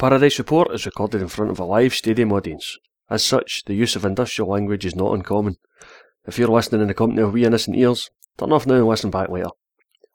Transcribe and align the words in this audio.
Paradise 0.00 0.38
Report 0.38 0.72
is 0.72 0.86
recorded 0.86 1.20
in 1.20 1.28
front 1.28 1.50
of 1.50 1.58
a 1.58 1.64
live 1.66 1.94
stadium 1.94 2.32
audience. 2.32 2.78
As 3.10 3.22
such, 3.22 3.64
the 3.66 3.74
use 3.74 3.96
of 3.96 4.04
industrial 4.06 4.48
language 4.48 4.86
is 4.86 4.96
not 4.96 5.12
uncommon. 5.12 5.56
If 6.26 6.38
you're 6.38 6.48
listening 6.48 6.80
in 6.80 6.88
the 6.88 6.94
company 6.94 7.20
of 7.20 7.34
wee 7.34 7.44
innocent 7.44 7.76
ears, 7.76 8.08
turn 8.38 8.50
off 8.50 8.66
now 8.66 8.76
and 8.76 8.86
listen 8.86 9.10
back 9.10 9.28
later. 9.28 9.50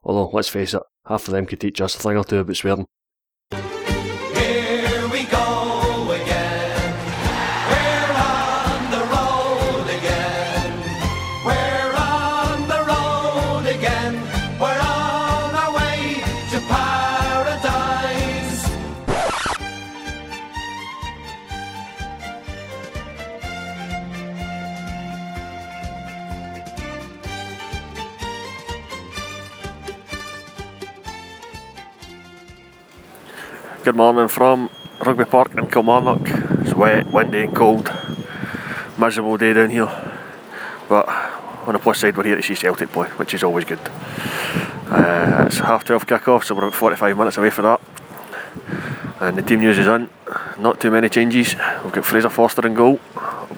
Although, 0.04 0.32
let's 0.34 0.50
face 0.50 0.74
it, 0.74 0.82
half 1.06 1.28
of 1.28 1.34
them 1.36 1.46
could 1.46 1.60
teach 1.60 1.80
us 1.82 1.96
a 1.96 2.00
thing 2.00 2.18
or 2.18 2.24
two 2.24 2.40
about 2.40 2.56
swearing. 2.56 2.88
Good 33.86 33.96
morning 33.96 34.30
from 34.30 34.72
Rugby 35.06 35.26
Park 35.26 35.54
in 35.54 35.68
Kilmarnock. 35.68 36.22
It's 36.62 36.74
wet, 36.74 37.06
windy, 37.12 37.44
and 37.44 37.56
cold. 37.56 37.94
Miserable 38.98 39.38
day 39.38 39.54
down 39.54 39.70
here. 39.70 39.92
But 40.90 41.08
on 41.68 41.74
the 41.74 41.78
plus 41.78 42.00
side, 42.00 42.18
we're 42.18 42.24
here 42.24 42.36
to 42.36 42.42
see 42.42 42.56
Celtic 42.56 42.90
play, 42.90 43.10
which 43.10 43.36
is 43.36 43.44
always 43.44 43.64
good. 43.64 43.78
Uh, 44.90 45.44
it's 45.46 45.60
half 45.60 45.84
12 45.84 46.08
kick 46.08 46.28
off, 46.28 46.46
so 46.46 46.56
we're 46.56 46.64
about 46.64 46.74
45 46.74 47.16
minutes 47.16 47.38
away 47.38 47.52
for 47.52 47.62
that. 47.62 47.80
And 49.20 49.38
the 49.38 49.44
team 49.44 49.60
news 49.60 49.78
is 49.78 49.86
in. 49.86 50.10
Not 50.58 50.82
too 50.82 50.90
many 50.90 51.08
changes. 51.08 51.54
We've 51.84 51.94
got 51.94 52.06
Fraser 52.06 52.32
Forster 52.32 52.66
in 52.66 52.74
goal. 52.74 53.00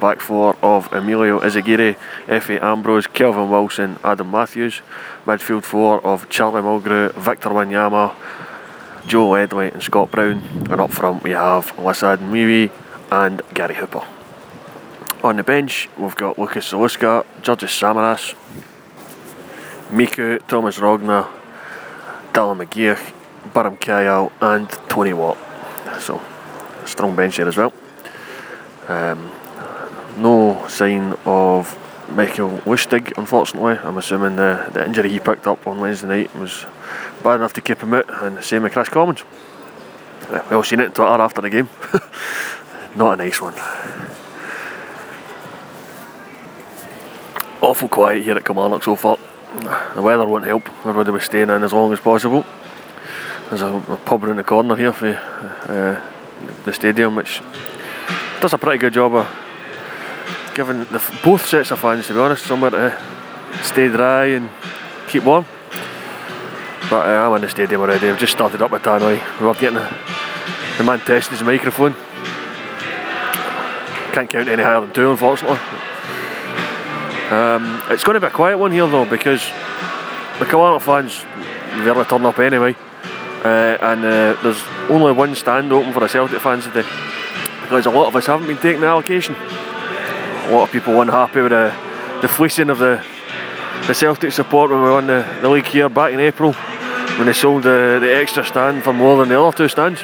Back 0.01 0.19
four 0.19 0.57
of 0.61 0.91
Emilio 0.91 1.39
Izaguirre, 1.39 1.95
Efe 2.25 2.61
Ambrose, 2.61 3.07
Kelvin 3.07 3.49
Wilson, 3.49 3.97
Adam 4.03 4.29
Matthews. 4.29 4.81
Midfield 5.25 5.63
four 5.63 6.05
of 6.05 6.27
Charlie 6.27 6.61
Mulgrew, 6.61 7.13
Victor 7.13 7.51
Wanyama, 7.51 8.13
Joe 9.07 9.29
Ledley 9.29 9.71
and 9.71 9.81
Scott 9.81 10.11
Brown. 10.11 10.43
And 10.69 10.81
up 10.81 10.91
front 10.91 11.23
we 11.23 11.31
have 11.31 11.73
Lassad 11.77 12.17
Nouioui 12.17 12.69
and 13.09 13.41
Gary 13.53 13.75
Hooper. 13.75 14.05
On 15.23 15.37
the 15.37 15.43
bench 15.43 15.89
we've 15.97 16.15
got 16.15 16.35
Lukasz 16.35 16.73
Zaluska, 16.73 17.25
Georges 17.41 17.71
Samaras, 17.71 18.35
Miku, 19.89 20.45
Thomas 20.47 20.77
Rogne, 20.77 21.25
Dylan 22.33 22.65
McGeouch, 22.65 23.13
Beram 23.53 23.79
Kayal 23.79 24.31
and 24.41 24.69
Tony 24.89 25.13
Watt. 25.13 25.37
So 26.01 26.21
strong 26.85 27.15
bench 27.15 27.37
there 27.37 27.47
as 27.47 27.55
well. 27.55 27.73
Um, 28.89 29.31
no 30.17 30.67
sign 30.67 31.15
of 31.25 31.77
Mikael 32.09 32.59
Lustig, 32.59 33.17
unfortunately. 33.17 33.77
I'm 33.77 33.97
assuming 33.97 34.35
the, 34.35 34.69
the 34.73 34.85
injury 34.85 35.09
he 35.09 35.19
picked 35.19 35.47
up 35.47 35.65
on 35.65 35.79
Wednesday 35.79 36.07
night 36.07 36.35
was 36.35 36.65
bad 37.27 37.41
enough 37.41 37.51
to 37.51 37.59
keep 37.59 37.81
him 37.81 37.93
out, 37.93 38.05
and 38.23 38.37
the 38.37 38.41
same 38.41 38.63
with 38.63 38.71
Kris 38.71 38.87
Commons. 38.87 39.25
We 40.31 40.55
all 40.55 40.63
seen 40.63 40.79
it 40.79 40.85
on 40.85 40.93
Twitter 40.93 41.21
after 41.21 41.41
the 41.41 41.49
game. 41.49 41.67
Not 42.95 43.19
a 43.19 43.23
nice 43.25 43.41
one. 43.41 43.53
Awful 47.59 47.89
quiet 47.89 48.23
here 48.23 48.37
at 48.37 48.45
Kilmarnock 48.45 48.81
so 48.81 48.95
far. 48.95 49.17
The 49.93 50.01
weather 50.01 50.25
won't 50.25 50.45
help. 50.45 50.69
Everybody 50.85 51.11
was 51.11 51.25
staying 51.25 51.49
in 51.49 51.63
as 51.63 51.73
long 51.73 51.91
as 51.91 51.99
possible. 51.99 52.45
There's 53.49 53.61
a, 53.61 53.75
a 53.75 53.97
pub 54.05 54.23
around 54.23 54.37
the 54.37 54.45
corner 54.45 54.77
here 54.77 54.93
for 54.93 55.09
uh, 55.09 56.01
the 56.63 56.71
stadium, 56.71 57.17
which 57.17 57.41
does 58.39 58.53
a 58.53 58.57
pretty 58.57 58.77
good 58.77 58.93
job 58.93 59.13
of 59.13 59.27
giving 60.55 60.85
the, 60.85 61.03
both 61.25 61.45
sets 61.45 61.71
of 61.71 61.79
fans, 61.79 62.07
to 62.07 62.13
be 62.13 62.19
honest, 62.19 62.45
somewhere 62.45 62.71
to 62.71 62.97
stay 63.63 63.89
dry 63.89 64.27
and 64.27 64.49
keep 65.09 65.25
warm. 65.25 65.45
But 66.89 67.05
uh, 67.05 67.27
I'm 67.27 67.35
in 67.35 67.41
the 67.41 67.49
stadium 67.49 67.81
already. 67.81 68.07
I've 68.07 68.17
just 68.17 68.31
started 68.31 68.61
up 68.61 68.71
with 68.71 68.81
Tannoy. 68.81 69.19
We're 69.41 69.53
getting 69.55 69.75
the, 69.75 70.83
man 70.85 70.99
testing 71.01 71.37
his 71.37 71.43
microphone. 71.45 71.93
Can't 74.13 74.29
count 74.29 74.47
any 74.47 74.63
higher 74.63 74.79
than 74.79 74.93
two, 74.93 75.11
unfortunately. 75.11 75.59
Um, 77.29 77.81
it's 77.89 78.05
going 78.05 78.13
to 78.13 78.21
be 78.21 78.27
a 78.27 78.29
quiet 78.29 78.57
one 78.57 78.71
here 78.71 78.87
though 78.87 79.03
because 79.03 79.43
the 80.39 80.45
Kilmarnock 80.45 80.81
fans 80.81 81.25
rarely 81.83 82.05
turn 82.05 82.25
up 82.25 82.39
anyway, 82.39 82.73
uh, 83.43 83.77
and 83.81 84.05
uh, 84.05 84.41
there's 84.41 84.63
only 84.89 85.11
one 85.11 85.35
stand 85.35 85.73
open 85.73 85.91
for 85.91 85.99
the 85.99 86.07
Celtic 86.07 86.39
fans 86.39 86.63
today 86.63 86.87
because 87.63 87.85
a 87.85 87.91
lot 87.91 88.07
of 88.07 88.15
us 88.15 88.27
haven't 88.27 88.47
been 88.47 88.57
taking 88.57 88.79
the 88.79 88.87
allocation. 88.87 89.35
A 89.35 90.51
lot 90.51 90.63
of 90.63 90.71
people 90.71 91.01
unhappy 91.01 91.41
with 91.41 91.51
the, 91.51 91.75
the 92.21 92.29
fleecing 92.29 92.69
of 92.69 92.77
the 92.77 93.03
the 93.87 93.93
Celtic 93.93 94.31
support 94.31 94.69
when 94.71 94.81
we 94.81 94.89
won 94.89 95.07
the, 95.07 95.25
the 95.41 95.49
league 95.49 95.65
here 95.65 95.87
back 95.89 96.13
in 96.13 96.19
April 96.19 96.55
when 97.17 97.25
they 97.25 97.33
sold 97.33 97.63
the, 97.63 97.97
the 97.99 98.15
extra 98.15 98.45
stand 98.45 98.83
for 98.83 98.93
more 98.93 99.17
than 99.17 99.29
the 99.29 99.41
other 99.41 99.55
two 99.55 99.67
stands. 99.67 100.01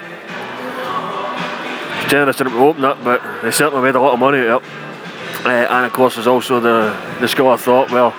Generous 2.10 2.38
that 2.38 2.48
we 2.48 2.54
opened 2.54 2.86
it, 2.86 3.04
but 3.04 3.22
they 3.42 3.52
certainly 3.52 3.84
made 3.84 3.96
a 3.96 4.02
lot 4.02 4.14
of 4.14 4.20
money 4.20 4.40
out 4.40 4.64
of 4.64 4.68
it. 4.68 5.46
Uh, 5.46 5.50
and 5.50 5.86
of 5.86 5.94
course, 5.94 6.16
there's 6.16 6.28
also 6.28 6.60
the, 6.60 6.98
the 7.20 7.28
school 7.28 7.52
of 7.52 7.62
thought, 7.62 7.92
well, 7.92 8.16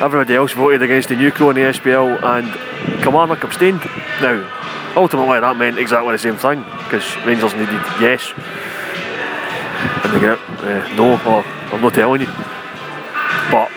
everybody 0.00 0.34
else 0.34 0.52
voted 0.52 0.82
against 0.82 1.08
the 1.08 1.14
Newco 1.14 1.50
in 1.50 1.56
the 1.56 1.72
SPL 1.72 2.22
and 2.22 3.02
Kilmarnock 3.02 3.42
abstained. 3.42 3.80
Now, 4.20 4.92
ultimately, 4.94 5.40
that 5.40 5.56
meant 5.56 5.78
exactly 5.78 6.12
the 6.12 6.18
same 6.18 6.36
thing 6.36 6.62
because 6.84 7.16
Rangers 7.24 7.54
needed 7.54 7.80
yes. 7.98 8.32
And 10.04 10.12
they 10.14 10.20
get 10.20 10.38
uh, 10.60 10.94
no, 10.94 11.14
or 11.14 11.44
I'm 11.72 11.80
not 11.80 11.94
telling 11.94 12.20
you. 12.20 12.28
But 13.50 13.70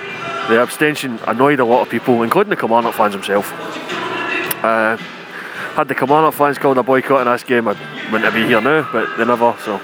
the 0.50 0.62
abstention 0.62 1.19
annoyed 1.25 1.59
a 1.59 1.66
lot 1.66 1.81
of 1.81 1.90
people, 1.90 2.22
including 2.24 2.50
the 2.50 2.56
Kilmarnock 2.56 2.94
fans 2.94 3.13
themselves. 3.13 3.50
Uh, 4.62 4.97
had 5.75 5.88
the 5.88 5.96
Kilmarnock 5.96 6.34
fans 6.34 6.58
called 6.58 6.78
a 6.78 6.84
boycott 6.84 7.25
in 7.25 7.31
this 7.31 7.44
game, 7.44 7.68
I 7.68 7.75
wouldn't 8.12 8.34
be 8.34 8.46
here 8.46 8.59
now, 8.59 8.90
but 8.92 9.18
they 9.18 9.25
never, 9.25 9.56
so 9.64 9.80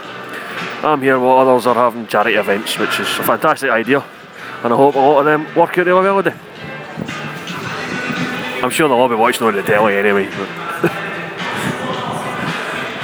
I'm 0.83 1.01
here 1.01 1.17
while 1.19 1.47
others 1.47 1.65
are 1.67 1.75
having 1.75 2.07
charity 2.07 2.35
events, 2.35 2.77
which 2.77 2.99
is 2.99 3.07
a 3.19 3.23
fantastic 3.23 3.69
idea, 3.69 4.03
and 4.63 4.73
I 4.73 4.75
hope 4.75 4.95
a 4.95 4.99
lot 4.99 5.19
of 5.19 5.25
them 5.25 5.45
work 5.55 5.77
out 5.77 5.85
really 5.85 5.93
well 5.93 6.21
today. 6.21 6.35
I'm 8.61 8.69
sure 8.69 8.89
they'll 8.89 8.97
all 8.97 9.07
be 9.07 9.15
watching 9.15 9.47
on 9.47 9.55
the 9.55 9.63
telly 9.63 9.95
anyway. 9.95 10.25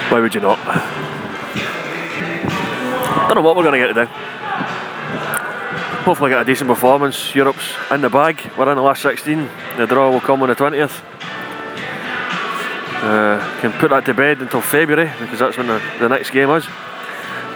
Why 0.10 0.20
would 0.20 0.36
you 0.36 0.42
not? 0.42 0.58
Don't 3.28 3.36
know 3.36 3.42
what 3.44 3.56
we're 3.56 3.64
going 3.64 3.80
to 3.80 3.88
get 3.88 3.94
today. 3.94 4.12
Hopefully, 6.04 6.32
get 6.32 6.42
a 6.42 6.46
decent 6.46 6.68
performance. 6.68 7.34
Europe's 7.34 7.76
in 7.92 8.02
the 8.02 8.10
bag. 8.10 8.42
We're 8.58 8.70
in 8.72 8.76
the 8.76 8.82
last 8.82 9.04
16. 9.04 9.48
The 9.78 9.86
draw 9.86 10.10
will 10.10 10.20
come 10.20 10.42
on 10.42 10.50
the 10.50 10.56
20th. 10.56 11.02
Uh, 13.02 13.60
can 13.62 13.72
put 13.74 13.90
that 13.90 14.06
to 14.06 14.14
bed 14.14 14.42
until 14.42 14.62
February 14.62 15.12
because 15.20 15.40
that's 15.40 15.58
when 15.58 15.66
the, 15.66 15.82
the 16.00 16.08
next 16.08 16.30
game 16.30 16.52
is. 16.52 16.68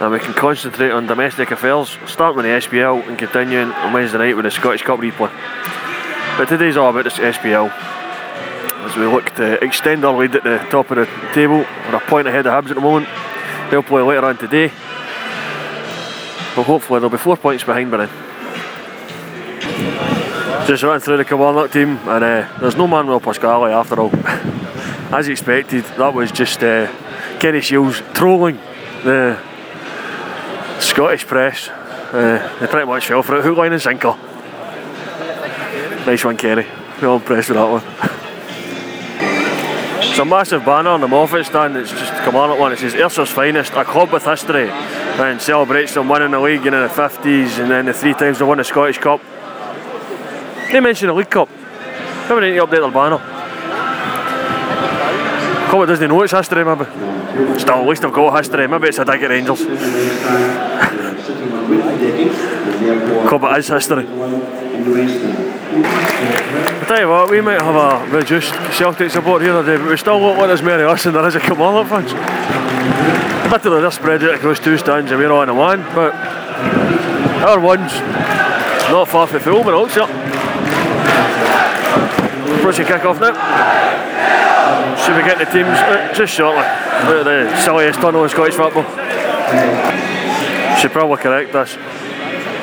And 0.00 0.10
we 0.10 0.18
can 0.18 0.34
concentrate 0.34 0.90
on 0.90 1.06
domestic 1.06 1.52
affairs, 1.52 1.96
starting 2.06 2.36
with 2.36 2.46
the 2.46 2.68
SPL 2.68 3.06
and 3.06 3.16
continuing 3.16 3.70
on 3.70 3.92
Wednesday 3.92 4.18
night 4.18 4.34
with 4.34 4.44
the 4.44 4.50
Scottish 4.50 4.82
Cup 4.82 4.98
replay. 4.98 5.30
But 6.36 6.48
today's 6.48 6.76
all 6.76 6.90
about 6.90 7.04
the 7.04 7.10
SPL. 7.10 7.70
As 7.70 8.96
we 8.96 9.06
look 9.06 9.34
to 9.36 9.62
extend 9.64 10.04
our 10.04 10.18
lead 10.18 10.34
at 10.34 10.42
the 10.42 10.58
top 10.68 10.90
of 10.90 10.96
the 10.96 11.06
table, 11.32 11.58
we're 11.58 11.94
a 11.94 12.00
point 12.00 12.26
ahead 12.26 12.46
of 12.46 12.52
Hibs 12.52 12.70
at 12.70 12.74
the 12.74 12.80
moment. 12.80 13.08
They'll 13.70 13.84
play 13.84 14.02
later 14.02 14.26
on 14.26 14.36
today. 14.36 14.68
But 16.56 16.64
hopefully 16.64 16.98
they'll 16.98 17.08
be 17.08 17.18
four 17.18 17.36
points 17.36 17.62
behind 17.62 17.92
by 17.92 18.06
then. 18.06 18.10
Just 20.66 20.82
running 20.82 21.00
through 21.00 21.18
the 21.18 21.24
Kilmarnock 21.24 21.70
team, 21.70 21.98
and 22.08 22.24
uh, 22.24 22.58
there's 22.60 22.76
no 22.76 22.88
Manuel 22.88 23.20
Pascali 23.20 23.70
after 23.70 24.00
all. 24.00 24.10
As 25.12 25.28
expected, 25.28 25.84
that 25.84 26.12
was 26.12 26.32
just 26.32 26.62
uh, 26.62 26.86
Kenny 27.38 27.60
Shiels 27.60 28.02
trolling 28.12 28.56
the 29.04 29.40
Scottish 30.80 31.26
press. 31.26 31.68
Uh, 31.68 32.56
they 32.60 32.66
pretty 32.66 32.86
much 32.86 33.06
fell 33.06 33.22
for 33.22 33.36
it, 33.36 33.44
hook, 33.44 33.56
line 33.56 33.72
and 33.72 33.80
sinker. 33.80 34.16
Nice 36.06 36.24
one, 36.24 36.36
Kenny. 36.36 36.66
Real 37.00 37.16
impressed 37.16 37.50
with 37.50 37.58
that 37.58 37.70
one. 37.70 38.12
It's 40.16 40.22
a 40.22 40.24
massive 40.24 40.64
banner 40.64 40.88
on 40.88 41.02
the 41.02 41.08
Moffat 41.08 41.44
stand. 41.44 41.76
It's 41.76 41.90
just 41.90 42.10
Kilmarnock 42.24 42.58
one. 42.58 42.72
It 42.72 42.78
says 42.78 42.94
Ayrshire's 42.94 43.28
finest, 43.28 43.74
a 43.74 43.84
club 43.84 44.10
with 44.10 44.24
history, 44.24 44.70
and 44.70 45.42
celebrates 45.42 45.92
them 45.92 46.08
winning 46.08 46.30
the 46.30 46.40
league 46.40 46.64
in 46.64 46.72
the 46.72 46.88
50s 46.88 47.58
and 47.60 47.70
then 47.70 47.84
the 47.84 47.92
three 47.92 48.14
times 48.14 48.38
they 48.38 48.46
won 48.46 48.56
the 48.56 48.64
Scottish 48.64 48.96
Cup. 48.96 49.20
They 50.72 50.80
mention 50.80 51.08
the 51.08 51.12
League 51.12 51.28
Cup. 51.28 51.50
They 51.50 52.40
need 52.40 52.56
to 52.56 52.66
update 52.66 52.80
their 52.80 52.90
banner. 52.90 53.35
Doesn't 55.70 56.08
know 56.08 56.22
its 56.22 56.32
history, 56.32 56.64
maybe. 56.64 56.84
Still, 57.58 57.74
at 57.74 57.86
least 57.86 58.02
they've 58.02 58.12
got 58.12 58.36
history. 58.38 58.66
Maybe 58.66 58.88
it's 58.88 58.98
a 58.98 59.04
dig 59.04 59.22
at 59.22 59.30
Rangers. 59.30 59.60
Club 63.28 63.44
it 63.44 63.58
is 63.58 63.68
history. 63.68 64.06
I 65.78 66.84
tell 66.88 67.00
you 67.00 67.08
what, 67.08 67.30
we 67.30 67.40
might 67.40 67.60
have 67.60 67.74
a 67.74 68.06
reduced 68.16 68.54
Celtic 68.72 69.10
support 69.10 69.42
here 69.42 69.52
today, 69.62 69.76
but 69.76 69.88
we 69.88 69.96
still 69.96 70.18
like 70.20 70.46
there's 70.46 70.62
more 70.62 70.80
of 70.80 70.88
us 70.90 71.04
than 71.04 71.14
there 71.14 71.26
is 71.26 71.34
of 71.34 71.42
Kilmarnock 71.42 71.88
fans. 71.88 72.12
Admittedly, 73.44 73.80
they're 73.80 73.90
spread 73.90 74.22
out 74.22 74.34
across 74.34 74.60
two 74.60 74.78
stands 74.78 75.10
and 75.10 75.20
we're 75.20 75.32
on 75.32 75.48
a 75.48 75.54
one, 75.54 75.82
but 75.94 76.14
our 77.44 77.60
one's 77.60 77.92
not 78.90 79.08
far 79.08 79.26
from 79.26 79.40
full, 79.40 79.62
but 79.62 79.74
also. 79.74 80.04
Approaching 82.58 82.86
kick 82.86 83.04
off 83.04 83.20
now. 83.20 83.95
Should 85.06 85.14
we 85.14 85.22
get 85.22 85.38
the 85.38 85.44
teams 85.44 85.68
uh, 85.68 86.12
just 86.12 86.34
shortly? 86.34 86.64
Out 86.64 87.16
of 87.18 87.24
the 87.24 87.60
silliest 87.62 88.00
tunnel 88.00 88.24
in 88.24 88.28
Scottish 88.28 88.56
football. 88.56 88.82
Should 90.80 90.90
probably 90.90 91.18
correct 91.18 91.52
this. 91.52 91.76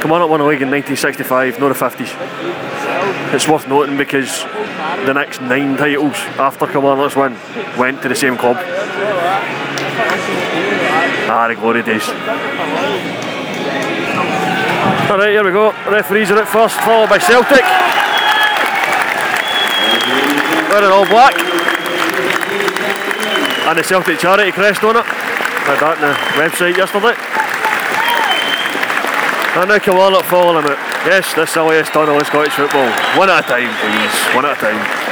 Kilmarnock 0.01 0.29
won 0.29 0.41
a 0.41 0.45
league 0.45 0.61
in 0.61 0.69
1965, 0.69 1.61
not 1.61 1.69
the 1.69 1.73
50s. 1.73 3.33
It's 3.33 3.47
worth 3.47 3.69
noting 3.69 3.95
because 3.95 4.43
the 5.05 5.13
next 5.13 5.39
nine 5.39 5.77
titles 5.77 6.17
after 6.35 6.67
Kilmarnock's 6.67 7.15
win 7.15 7.37
went 7.79 8.01
to 8.01 8.09
the 8.09 8.15
same 8.15 8.35
club. 8.35 8.57
Ah, 11.31 11.47
the 11.47 11.55
glory 11.55 11.81
days. 11.81 12.09
Alright, 15.09 15.29
here 15.29 15.45
we 15.45 15.51
go. 15.51 15.71
Referees 15.89 16.29
are 16.31 16.39
at 16.39 16.47
first, 16.49 16.75
followed 16.81 17.07
by 17.07 17.19
Celtic. 17.19 17.63
Wearing 20.69 20.91
all 20.91 21.05
black. 21.07 21.72
And 23.65 23.77
the 23.77 23.83
Celtic 23.83 24.19
charity 24.19 24.51
crest 24.51 24.83
on 24.83 24.97
it. 24.97 25.05
Had 25.05 25.79
that 25.79 25.95
on 25.95 26.03
the 26.03 26.13
website 26.35 26.75
yesterday. 26.75 27.15
And 29.55 29.69
now 29.69 29.79
Kilmarnock 29.79 30.25
following 30.25 30.63
them 30.63 30.71
out. 30.71 30.79
Yes, 31.05 31.33
the 31.33 31.45
silliest 31.45 31.93
tunnel 31.93 32.17
in 32.17 32.25
Scottish 32.25 32.53
football. 32.53 32.89
One 33.17 33.29
at 33.29 33.45
a 33.45 33.47
time, 33.47 33.71
please. 33.79 34.35
One 34.35 34.45
at 34.45 34.57
a 34.57 34.59
time. 34.59 35.02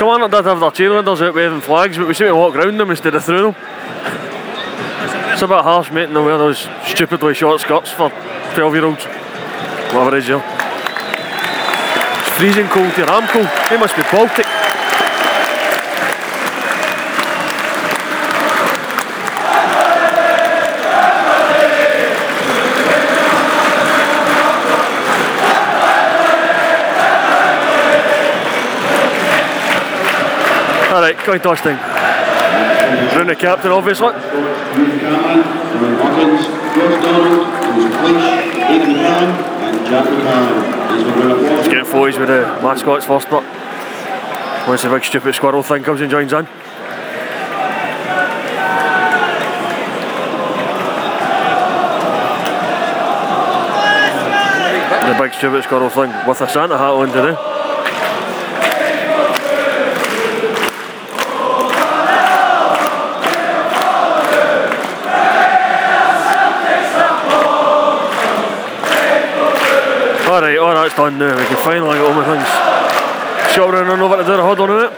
Kilmarnock 0.00 0.30
did 0.30 0.46
have 0.46 0.60
their 0.60 0.70
cheerleaders 0.70 1.20
out 1.20 1.34
waving 1.34 1.60
flags, 1.60 1.98
but 1.98 2.08
we 2.08 2.14
seem 2.14 2.28
to 2.28 2.34
walk 2.34 2.54
round 2.54 2.80
them 2.80 2.90
instead 2.90 3.14
of 3.14 3.22
through 3.22 3.52
them. 3.52 3.56
It's 5.30 5.42
a 5.42 5.46
bit 5.46 5.60
harsh 5.60 5.90
making 5.90 6.14
them 6.14 6.24
wear 6.24 6.38
those 6.38 6.66
stupidly 6.86 7.34
short 7.34 7.60
skirts 7.60 7.90
for 7.90 8.08
12 8.54 8.74
year 8.76 8.86
olds. 8.86 9.04
Whatever 9.92 10.16
it 10.16 10.20
is, 10.20 10.28
yeah. 10.28 10.40
It's 12.18 12.30
freezing 12.38 12.68
cold 12.68 12.94
here. 12.94 13.04
I'm 13.04 13.28
cold. 13.28 13.50
They 13.68 13.76
must 13.76 13.94
be 13.94 14.00
Baltic. 14.10 14.46
And 39.60 39.86
Jack 39.86 40.06
McCann. 40.06 40.96
These 40.96 41.04
will 41.04 41.12
bring 41.12 41.30
applause. 41.30 41.68
Getting 41.68 41.84
photos 41.84 42.18
with 42.18 42.28
the 42.28 42.42
mascots 42.62 43.04
first, 43.04 43.28
but 43.30 43.44
once 44.66 44.82
the 44.82 44.88
big 44.88 45.04
stupid 45.04 45.34
squirrel 45.34 45.62
thing 45.62 45.82
comes 45.82 46.00
and 46.00 46.10
joins 46.10 46.32
in. 46.32 46.46
The 55.06 55.16
big 55.18 55.34
stupid 55.34 55.64
squirrel 55.64 55.90
thing 55.90 56.12
with 56.26 56.40
a 56.40 56.48
Santa 56.48 56.78
hat 56.78 56.90
on 56.90 57.08
today. 57.08 57.49
Alright, 70.30 70.58
all 70.58 70.72
that's 70.72 70.94
done 70.94 71.18
now. 71.18 71.36
We 71.36 71.44
can 71.44 71.56
finally 71.56 71.98
get 71.98 72.06
all 72.06 72.14
my 72.14 72.24
things. 72.24 73.52
Shot 73.52 73.72
running 73.72 74.00
over 74.00 74.16
to 74.16 74.22
do 74.22 74.36
the 74.36 74.42
hold 74.44 74.60
on 74.60 74.70
a. 74.70 74.92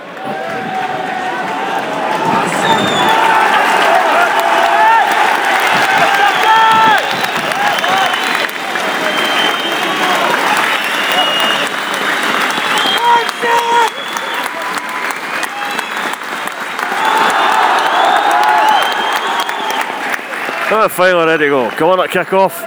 Ah, 20.75 20.88
finally 20.90 21.25
ready 21.25 21.44
to 21.44 21.49
go. 21.49 21.70
Come 21.70 21.88
on, 21.88 21.96
that 21.96 22.11
kick 22.11 22.34
off. 22.34 22.61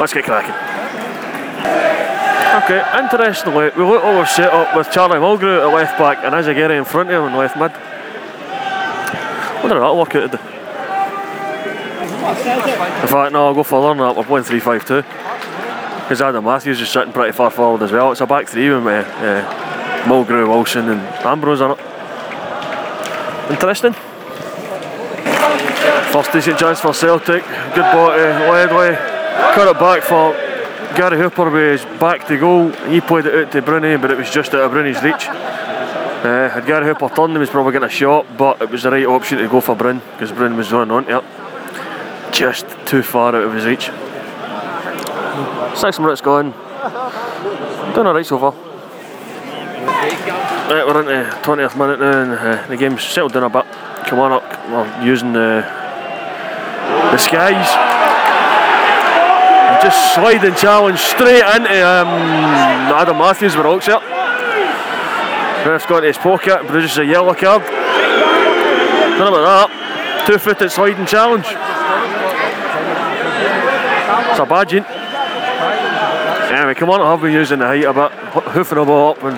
Let's 0.00 0.14
get 0.14 0.24
cracking. 0.24 0.67
Okay, 2.68 2.84
interestingly, 2.98 3.70
we 3.78 3.82
look 3.82 4.04
we're 4.04 4.26
set 4.26 4.52
up 4.52 4.76
with 4.76 4.90
Charlie 4.90 5.16
Mulgrew 5.16 5.66
at 5.66 5.72
left 5.72 5.96
back 5.96 6.18
and 6.22 6.34
Izaguirre 6.34 6.76
in 6.76 6.84
front 6.84 7.08
of 7.08 7.22
him 7.24 7.30
in 7.30 7.34
left 7.34 7.56
mid. 7.56 7.72
Wonder 9.62 9.80
how 9.80 9.96
that'll 9.96 9.96
work 9.96 10.14
out. 10.14 10.34
In 13.00 13.08
fact, 13.08 13.32
no, 13.32 13.46
I'll 13.46 13.54
go 13.54 13.62
further 13.62 13.88
than 13.88 13.96
that. 13.96 14.16
We're 14.16 14.24
playing 14.24 14.44
3 14.44 14.60
5 14.60 14.84
2. 14.86 14.96
Because 14.96 16.20
Adam 16.20 16.44
Matthews 16.44 16.78
is 16.82 16.90
sitting 16.90 17.10
pretty 17.10 17.32
far 17.32 17.50
forward 17.50 17.82
as 17.82 17.90
well. 17.90 18.12
It's 18.12 18.20
a 18.20 18.26
back 18.26 18.46
three 18.46 18.68
with 18.68 18.86
uh, 18.86 18.90
uh, 18.90 20.04
Mulgrew, 20.04 20.46
Wilson, 20.46 20.90
and 20.90 21.00
Ambrose 21.24 21.62
in 21.62 21.70
it. 21.70 21.78
Interesting. 23.50 23.94
First 26.12 26.32
decent 26.32 26.58
chance 26.58 26.80
for 26.80 26.92
Celtic. 26.92 27.42
Good 27.74 27.90
ball 27.94 28.10
to 28.10 28.50
Ledley. 28.50 28.94
Cut 29.54 29.74
it 29.74 29.80
back 29.80 30.02
for 30.02 30.47
Gary 30.96 31.18
Hooper 31.18 31.50
was 31.50 31.84
back 32.00 32.26
to 32.26 32.38
goal. 32.38 32.70
He 32.88 33.00
played 33.00 33.26
it 33.26 33.34
out 33.34 33.52
to 33.52 33.62
Bruni, 33.62 33.96
but 33.96 34.10
it 34.10 34.16
was 34.16 34.30
just 34.30 34.54
out 34.54 34.62
of 34.62 34.70
Bruni's 34.72 35.02
reach. 35.02 35.28
Uh, 35.28 36.50
had 36.50 36.66
Gary 36.66 36.86
Hooper 36.86 37.08
turned, 37.08 37.32
he 37.32 37.38
was 37.38 37.50
probably 37.50 37.72
getting 37.72 37.86
a 37.86 37.90
shot, 37.90 38.26
but 38.36 38.60
it 38.60 38.70
was 38.70 38.82
the 38.82 38.90
right 38.90 39.06
option 39.06 39.38
to 39.38 39.48
go 39.48 39.60
for 39.60 39.76
Bryn 39.76 40.00
because 40.12 40.32
Bryn 40.32 40.56
was 40.56 40.72
running 40.72 40.90
onto 40.90 41.18
it. 41.18 41.24
Just 42.32 42.66
too 42.86 43.02
far 43.02 43.36
out 43.36 43.44
of 43.44 43.54
his 43.54 43.64
reach. 43.64 43.90
Six 45.78 46.00
minutes 46.00 46.20
gone. 46.20 46.52
Doing 47.94 48.06
alright 48.06 48.26
so 48.26 48.38
far. 48.38 48.52
Right, 50.68 50.84
we're 50.86 51.00
into 51.00 51.30
20th 51.42 51.78
minute 51.78 52.00
now 52.00 52.22
and 52.22 52.32
uh, 52.32 52.66
the 52.66 52.76
game's 52.76 53.04
settled 53.04 53.32
down 53.32 53.44
a 53.44 53.50
bit. 53.50 53.64
On 54.12 54.32
up, 54.32 54.42
we're 54.70 55.04
using 55.04 55.32
the, 55.32 55.60
the 57.12 57.18
skies. 57.18 57.97
Just 59.82 60.14
sliding 60.14 60.54
challenge 60.54 60.98
straight 60.98 61.44
into 61.54 61.70
um, 61.86 62.08
Adam 62.92 63.18
Matthews 63.18 63.56
with 63.56 63.66
Oxford. 63.66 64.02
Ref's 65.66 65.86
got 65.86 66.02
his 66.02 66.18
pocket, 66.18 66.66
produces 66.66 66.98
a 66.98 67.04
yellow 67.04 67.34
card. 67.34 67.62
None 67.62 69.28
about 69.28 69.68
that. 69.68 70.24
Two 70.26 70.38
footed 70.38 70.70
sliding 70.72 71.06
challenge. 71.06 71.46
It's 74.30 74.38
a 74.38 74.46
badging. 74.46 74.84
Anyway, 76.50 76.74
come 76.74 76.90
on, 76.90 77.00
I've 77.00 77.20
been 77.20 77.32
using 77.32 77.58
the 77.58 77.66
height 77.66 77.84
a 77.84 77.92
bit, 77.92 78.12
hoofing 78.52 78.78
the 78.78 78.84
ball 78.84 79.10
up 79.10 79.22
and 79.22 79.36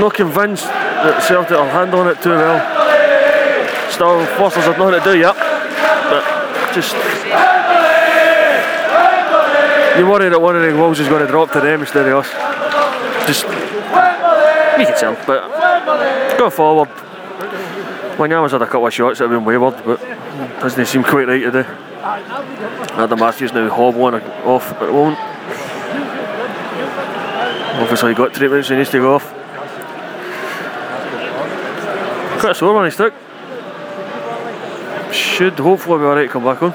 not 0.00 0.14
convinced 0.14 0.64
that 0.64 1.22
Celtic 1.22 1.56
are 1.56 1.68
handling 1.68 2.08
it 2.08 2.20
too 2.22 2.30
well. 2.30 2.58
Still, 3.90 4.26
Forsters 4.36 4.64
have 4.64 4.78
nothing 4.78 5.00
to 5.00 5.04
do 5.04 5.18
yet, 5.18 5.36
but 5.36 6.24
just 6.74 6.94
you 9.98 10.06
worry 10.06 10.28
that 10.28 10.40
one 10.40 10.56
of 10.56 10.62
the 10.62 10.70
goals 10.70 11.00
is 11.00 11.08
going 11.08 11.24
to 11.24 11.30
drop 11.30 11.50
to 11.52 11.60
them 11.60 11.80
instead 11.80 12.08
of 12.08 12.24
us. 12.24 12.30
Just 13.26 13.46
we 14.78 14.84
can 14.84 14.98
tell, 14.98 15.14
but 15.26 16.38
going 16.38 16.50
forward. 16.50 16.88
Wanyama's 18.16 18.52
had 18.52 18.62
a 18.62 18.66
couple 18.66 18.86
of 18.86 18.92
shots 18.92 19.18
that 19.18 19.28
have 19.28 19.30
been 19.30 19.44
wayward, 19.44 19.82
but 19.84 20.00
doesn't 20.60 20.86
seem 20.86 21.02
quite 21.02 21.26
right 21.26 21.40
today. 21.40 21.66
Adam 22.02 23.18
Matthews 23.18 23.52
now 23.52 23.68
hobbling 23.70 24.22
off 24.44 24.70
at 24.72 24.80
the 24.80 24.92
moment. 24.92 25.18
Obviously 27.80 28.10
he 28.10 28.14
got 28.14 28.34
treatment, 28.34 28.64
so 28.66 28.74
he 28.74 28.78
needs 28.78 28.90
to 28.90 28.98
go 28.98 29.14
off. 29.14 29.32
Quite 32.40 32.50
a 32.50 32.54
sore 32.54 32.74
one 32.74 32.84
he 32.84 32.90
stuck. 32.90 33.14
Should 35.12 35.58
hopefully 35.58 35.98
be 35.98 36.04
alright 36.04 36.28
to 36.28 36.32
come 36.32 36.44
back 36.44 36.62
on. 36.62 36.72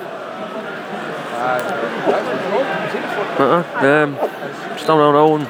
But, 3.37 3.65
uh, 3.83 4.03
um, 4.03 4.17
still 4.79 4.97
around 4.97 5.15
all 5.15 5.35
and 5.35 5.47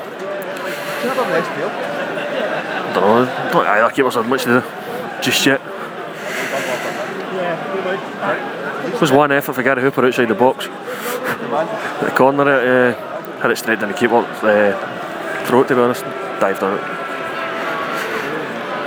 I 2.88 2.94
don't 2.94 3.02
know, 3.02 3.52
don't 3.52 3.68
either 3.68 3.90
keepers 3.96 4.16
had 4.16 4.28
much 4.28 4.44
do 4.44 4.62
just 5.22 5.46
yet. 5.46 5.62
It 8.94 9.00
was 9.00 9.12
one 9.12 9.32
effort 9.32 9.54
for 9.54 9.64
Gary 9.64 9.82
Hooper 9.82 10.06
outside 10.06 10.28
the 10.28 10.36
box. 10.36 10.66
the 12.02 12.12
corner, 12.16 12.44
uh, 12.44 12.94
had 13.42 13.52
it 13.52 13.58
straight 13.58 13.80
down 13.80 13.92
the 13.92 13.98
keeper, 13.98 14.18
uh, 14.18 15.46
throat 15.46 15.68
to 15.70 15.76
be 15.76 15.82
honest, 15.82 16.04
dived 16.40 16.64
on 16.64 16.78
it. 16.78 16.82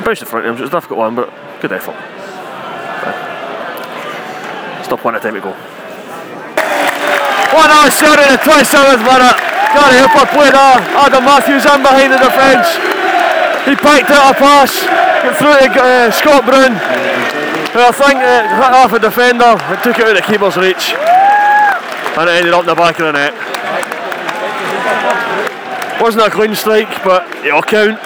Bounced 0.05 0.23
in 0.23 0.29
front 0.29 0.47
of 0.47 0.51
him, 0.51 0.57
so 0.57 0.63
it 0.63 0.65
was 0.65 0.71
a 0.71 0.77
difficult 0.77 0.99
one, 0.99 1.15
but 1.15 1.33
good 1.61 1.73
effort. 1.73 1.97
Stop 4.85 5.05
one 5.05 5.15
at 5.15 5.21
a 5.21 5.23
time 5.23 5.35
to 5.35 5.41
go. 5.41 5.80
One 7.51 7.67
on 7.67 7.91
shot 7.91 8.23
in 8.23 8.31
the 8.31 8.41
27th 8.47 9.03
minute. 9.03 9.39
Gary 9.75 9.99
Hooper 10.03 10.27
played 10.35 10.55
uh, 10.55 10.79
Adam 11.03 11.25
Matthews 11.27 11.67
in 11.67 11.83
behind 11.83 12.15
the 12.15 12.19
defence. 12.19 12.79
He 13.67 13.75
picked 13.75 14.11
out 14.11 14.31
a 14.31 14.35
pass, 14.39 14.71
went 15.23 15.37
through 15.37 15.59
to 15.59 15.83
uh, 15.83 16.11
Scott 16.11 16.47
Brown. 16.47 16.75
who 17.75 17.79
I 17.83 17.93
think 17.93 18.19
it 18.19 18.51
hit 18.51 18.73
off 18.75 18.93
a 18.93 18.99
defender 18.99 19.55
and 19.59 19.83
took 19.83 19.99
it 19.99 20.07
out 20.07 20.17
of 20.17 20.23
the 20.23 20.27
keeper's 20.27 20.57
reach. 20.57 20.95
And 22.19 22.29
it 22.29 22.39
ended 22.39 22.55
up 22.55 22.63
in 22.63 22.67
the 22.67 22.75
back 22.75 22.99
of 22.99 23.07
the 23.07 23.13
net. 23.13 23.35
Wasn't 26.01 26.23
a 26.25 26.31
clean 26.31 26.55
strike, 26.55 27.03
but 27.05 27.27
it'll 27.45 27.63
count. 27.63 27.99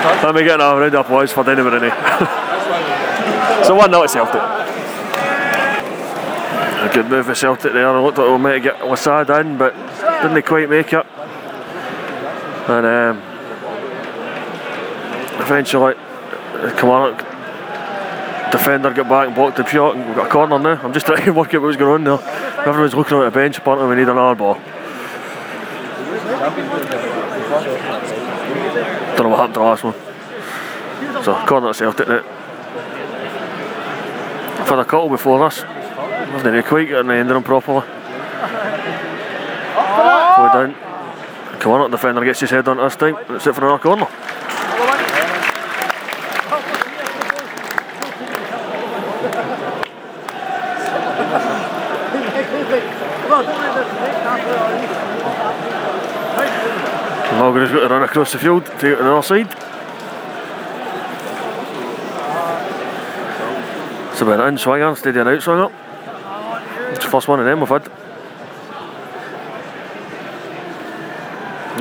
Let 0.00 0.34
me 0.34 0.44
get 0.44 0.60
a 0.60 0.64
round 0.64 0.94
of 0.94 1.06
applause 1.06 1.32
for 1.32 1.44
Denny 1.44 1.62
Marini. 1.62 1.90
so 3.64 3.74
1 3.74 3.90
0 3.90 4.02
to 4.02 4.08
Celtic. 4.08 4.40
A 6.80 6.90
good 6.94 7.10
move 7.10 7.26
for 7.26 7.34
Celtic 7.34 7.72
there. 7.72 7.88
I 7.88 8.00
looked 8.00 8.16
like 8.16 8.30
we 8.30 8.38
might 8.38 8.62
get 8.62 8.76
Wasad 8.76 9.28
in, 9.40 9.58
but 9.58 9.74
didn't 10.22 10.46
quite 10.46 10.70
make 10.70 10.92
it. 10.92 11.06
And 12.68 12.86
um, 12.86 13.18
eventually, 15.42 15.94
Kilmarnock 16.78 17.18
defender 18.50 18.92
got 18.92 19.08
back 19.08 19.26
and 19.26 19.34
blocked 19.34 19.56
the 19.56 19.66
shot, 19.66 19.96
and 19.96 20.06
we've 20.06 20.16
got 20.16 20.26
a 20.26 20.30
corner 20.30 20.58
now. 20.58 20.80
I'm 20.82 20.92
just 20.92 21.06
trying 21.06 21.24
to 21.24 21.32
work 21.32 21.52
out 21.54 21.62
what's 21.62 21.76
going 21.76 22.06
on 22.06 22.18
there. 22.20 22.66
Everyone's 22.66 22.94
looking 22.94 23.18
at 23.18 23.24
the 23.24 23.30
bench, 23.30 23.58
apparently 23.58 23.88
we 23.88 23.96
need 23.96 24.08
another 24.08 24.34
ball. 24.34 24.60
Don't 29.20 29.28
know 29.28 29.36
what 29.36 29.50
happened 29.50 29.54
to 29.54 29.60
the 29.60 29.66
last 29.66 29.84
one. 29.84 31.24
So, 31.24 31.46
corner 31.46 31.74
Celtic 31.74 32.08
now. 32.08 32.24
I've 34.58 34.66
had 34.66 34.78
a 34.78 34.84
couple 34.86 35.10
before 35.10 35.38
this. 35.46 35.62
Never 35.62 36.62
quite 36.62 36.88
getting 36.88 37.08
the 37.08 37.14
end 37.16 37.28
of 37.28 37.34
them 37.34 37.42
properly. 37.42 37.82
Go 37.86 37.96
down. 40.54 40.74
Come 41.60 41.72
on, 41.72 41.90
the 41.90 41.98
defender 41.98 42.24
gets 42.24 42.40
his 42.40 42.48
head 42.48 42.66
on 42.66 42.78
it 42.78 42.82
this 42.82 42.96
time. 42.96 43.18
It's 43.28 43.46
it 43.46 43.54
for 43.54 43.60
another 43.60 43.82
corner. 43.82 44.08
Mulgrews 57.60 57.72
got 57.74 57.88
to 57.88 57.94
run 57.94 58.02
across 58.02 58.32
the 58.32 58.38
field 58.38 58.64
to 58.64 58.70
get 58.70 58.80
to 58.80 59.04
the 59.04 59.12
other 59.12 59.22
side. 59.22 59.46
It's 64.12 64.22
about 64.22 64.40
an 64.40 64.48
in 64.48 64.58
swinger 64.58 64.88
instead 64.88 65.16
of 65.16 65.26
an 65.26 65.34
out 65.34 65.42
swinger. 65.42 65.70
It's 66.92 67.04
the 67.04 67.10
first 67.10 67.28
one 67.28 67.40
of 67.40 67.44
them 67.44 67.60
we've 67.60 67.68
had. 67.68 67.90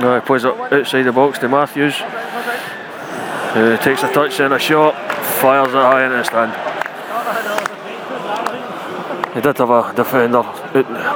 No, 0.02 0.16
he 0.16 0.26
plays 0.26 0.44
it 0.44 0.54
outside 0.54 1.04
the 1.04 1.14
box 1.14 1.40
to 1.40 1.48
Matthews. 1.48 1.96
Who 3.54 3.78
takes 3.78 4.04
a 4.04 4.12
touch 4.12 4.40
and 4.42 4.54
a 4.54 4.60
shot, 4.60 4.96
fires 5.40 5.70
it 5.70 5.76
high 5.76 6.04
into 6.04 6.18
the 6.18 6.24
stand. 6.24 6.54
He 9.34 9.42
did 9.42 9.58
have 9.58 9.70
a 9.70 9.94
defender 9.96 10.44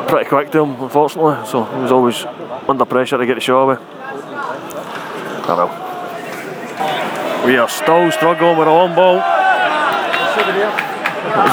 pretty 0.08 0.30
quick 0.30 0.52
to 0.52 0.60
him, 0.64 0.82
unfortunately, 0.82 1.46
so 1.48 1.66
he 1.66 1.82
was 1.82 1.92
always 1.92 2.26
under 2.70 2.86
pressure 2.86 3.18
to 3.18 3.26
get 3.26 3.36
the 3.36 3.42
shot 3.42 3.64
away. 3.64 3.78
We 7.46 7.58
are 7.58 7.70
still 7.70 8.12
struggling 8.12 8.58
with 8.58 8.68
a 8.68 8.72
long 8.72 8.96
ball. 8.96 9.18
It 9.18 9.24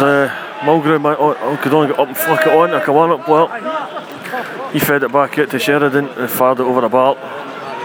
uh, 0.03 0.29
Mulgrew 0.61 1.01
might, 1.01 1.17
oh, 1.19 1.59
could 1.63 1.75
only 1.75 1.89
get 1.89 1.99
up 1.99 2.09
and 2.09 2.17
flick 2.17 2.41
it 2.43 2.49
on. 2.49 2.71
I 2.71 2.85
come 2.85 2.97
on 2.97 3.11
up 3.11 3.29
well. 3.29 3.49
He 4.73 4.79
fed 4.79 5.03
it 5.03 5.13
back 5.13 5.39
out 5.39 5.51
to 5.51 5.59
Sheridan 5.59 6.09
and 6.09 6.31
fired 6.31 6.61
it 6.61 6.63
over 6.63 6.81
the 6.81 6.89
bar. 6.89 7.15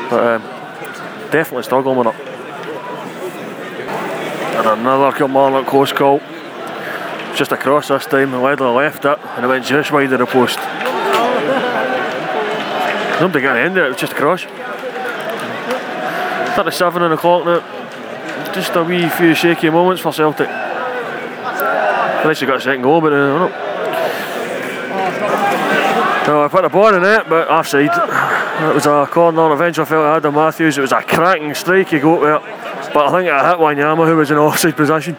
But 0.09 0.41
um, 0.41 0.41
definitely 1.31 1.63
struggling 1.63 1.97
with 1.97 2.07
it. 2.07 2.15
And 4.55 4.67
another 4.79 5.17
Kilmarnock 5.17 5.67
close 5.67 5.91
call. 5.91 6.19
Just 7.35 7.51
across 7.51 7.89
this 7.89 8.05
time, 8.05 8.33
and 8.33 8.43
Wedler 8.43 8.73
left 8.73 9.03
it 9.03 9.19
and 9.19 9.43
it 9.43 9.47
went 9.47 9.65
just 9.65 9.91
wide 9.91 10.13
of 10.13 10.19
the 10.19 10.25
post. 10.25 10.57
Nobody 13.19 13.41
got 13.41 13.53
the 13.55 13.61
end 13.61 13.77
of 13.77 13.83
it, 13.83 13.87
it 13.87 13.89
was 13.89 13.97
just 13.97 14.13
across. 14.13 14.45
37 16.55 17.01
on 17.01 17.11
the 17.11 17.17
clock 17.17 17.45
now. 17.45 18.53
Just 18.53 18.75
a 18.75 18.83
wee 18.83 19.09
few 19.09 19.35
shaky 19.35 19.69
moments 19.69 20.01
for 20.01 20.13
Celtic. 20.13 20.47
Unless 20.47 22.39
you 22.41 22.47
got 22.47 22.57
a 22.57 22.61
second 22.61 22.81
goal, 22.81 23.01
but 23.01 23.11
uh, 23.11 23.15
I 23.15 23.39
don't 23.39 23.51
know. 23.51 23.75
No, 26.27 26.43
I 26.43 26.47
put 26.47 26.63
the 26.63 26.69
ball 26.69 26.95
in 26.95 27.03
it, 27.03 27.29
but 27.29 27.49
offside. 27.49 27.91
It 27.91 28.73
was 28.73 28.85
a 28.85 29.05
corner. 29.11 29.51
Eventually, 29.53 29.85
I 29.85 29.89
felt 29.89 30.17
Adam 30.17 30.33
Matthews. 30.33 30.77
It 30.77 30.81
was 30.81 30.91
a 30.91 31.03
cracking 31.03 31.53
strike 31.53 31.89
he 31.89 31.99
got 31.99 32.21
there, 32.21 32.39
but 32.93 33.05
I 33.05 33.11
think 33.11 33.27
it 33.27 33.33
hit 33.33 33.59
Wanyama, 33.59 34.07
who 34.07 34.15
was 34.15 34.31
in 34.31 34.37
offside 34.37 34.77
position. 34.77 35.17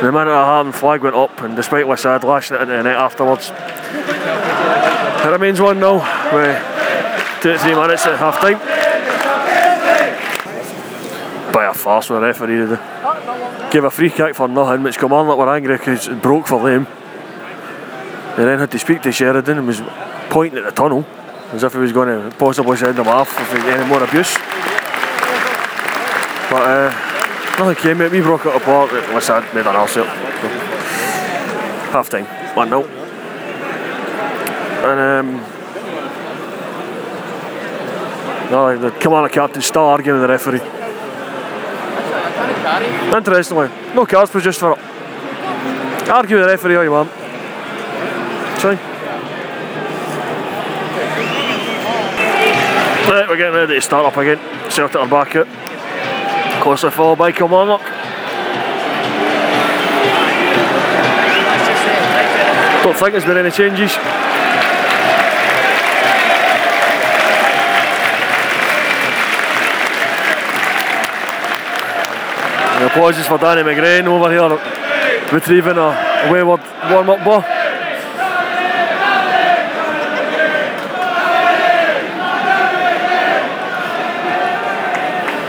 The 0.00 0.10
minute 0.10 0.30
it 0.30 0.34
happened, 0.34 0.74
flag 0.74 1.02
went 1.02 1.16
up, 1.16 1.40
and 1.42 1.54
despite 1.56 1.86
what 1.86 1.98
I 1.98 2.02
said, 2.02 2.24
lashing 2.24 2.56
it 2.56 2.62
into 2.62 2.74
the 2.74 2.82
net 2.84 2.96
afterwards, 2.96 3.50
it 3.52 5.30
remains 5.30 5.60
1 5.60 5.76
0 5.76 5.94
with 6.32 7.42
two 7.42 7.52
to 7.52 7.58
three 7.58 7.74
minutes 7.74 8.06
at 8.06 8.18
half 8.18 8.40
time. 8.40 8.81
By 11.62 11.68
a 11.68 11.74
farce 11.74 12.10
with 12.10 12.20
the 12.20 12.26
referee, 12.26 12.56
did? 12.56 13.70
Gave 13.70 13.84
a 13.84 13.90
free 13.90 14.10
kick 14.10 14.34
for 14.34 14.48
nothing, 14.48 14.82
which 14.82 14.98
Kilmarnock 14.98 15.38
were 15.38 15.54
angry 15.54 15.78
because 15.78 16.08
it 16.08 16.20
broke 16.20 16.48
for 16.48 16.60
them. 16.60 16.88
They 18.36 18.44
then 18.44 18.58
had 18.58 18.72
to 18.72 18.80
speak 18.80 19.00
to 19.02 19.12
Sheridan 19.12 19.58
and 19.58 19.66
was 19.68 19.80
pointing 20.28 20.58
at 20.58 20.64
the 20.64 20.72
tunnel 20.72 21.06
as 21.52 21.62
if 21.62 21.72
he 21.72 21.78
was 21.78 21.92
going 21.92 22.08
to 22.08 22.36
possibly 22.36 22.76
send 22.76 22.98
them 22.98 23.06
off 23.06 23.38
if 23.38 23.52
he 23.52 23.58
get 23.58 23.78
any 23.78 23.88
more 23.88 24.02
abuse. 24.02 24.34
But 26.50 26.62
uh, 26.66 26.90
nothing 27.60 27.76
came 27.76 28.00
out. 28.00 28.10
We 28.10 28.22
broke 28.22 28.44
it 28.44 28.56
apart. 28.56 28.90
Was 29.14 29.26
sad, 29.26 29.54
made 29.54 29.64
an 29.64 29.76
arse 29.76 29.94
half 31.94 32.08
time, 32.08 32.26
1 32.56 32.68
0. 32.70 32.82
And 34.82 35.00
um, 35.00 35.40
no, 38.50 38.76
the 38.76 38.90
Kilmarnock 38.98 39.30
captain 39.30 39.62
arguing 39.76 40.20
with 40.20 40.28
the 40.28 40.32
referee. 40.32 40.81
Interestingly, 42.62 43.68
no 43.94 44.06
cards 44.06 44.30
produced 44.30 44.60
for 44.60 44.72
it. 44.72 44.78
Argue 46.08 46.36
with 46.36 46.44
the 46.44 46.50
referee 46.50 46.76
all 46.76 46.84
you 46.84 46.92
want. 46.92 47.10
Fine. 48.60 48.78
Right, 53.08 53.28
we're 53.28 53.36
getting 53.36 53.54
ready 53.54 53.74
to 53.74 53.80
start 53.80 54.06
up 54.06 54.16
again. 54.16 54.38
Celtic 54.70 54.96
are 54.96 55.08
back 55.08 55.34
out. 55.34 55.48
Closely 56.62 56.90
followed 56.90 57.18
by 57.18 57.32
Kilmarnock. 57.32 57.82
Don't 62.84 62.96
think 62.96 63.12
there's 63.12 63.24
been 63.24 63.36
any 63.36 63.50
changes. 63.50 63.96
Apologies 72.92 73.26
for 73.26 73.38
Danny 73.38 73.62
McGrain 73.62 74.06
over 74.06 74.30
here 74.30 75.32
retrieving 75.32 75.78
a 75.78 76.28
wayward 76.30 76.60
warm-up 76.90 77.24
ball. 77.24 77.40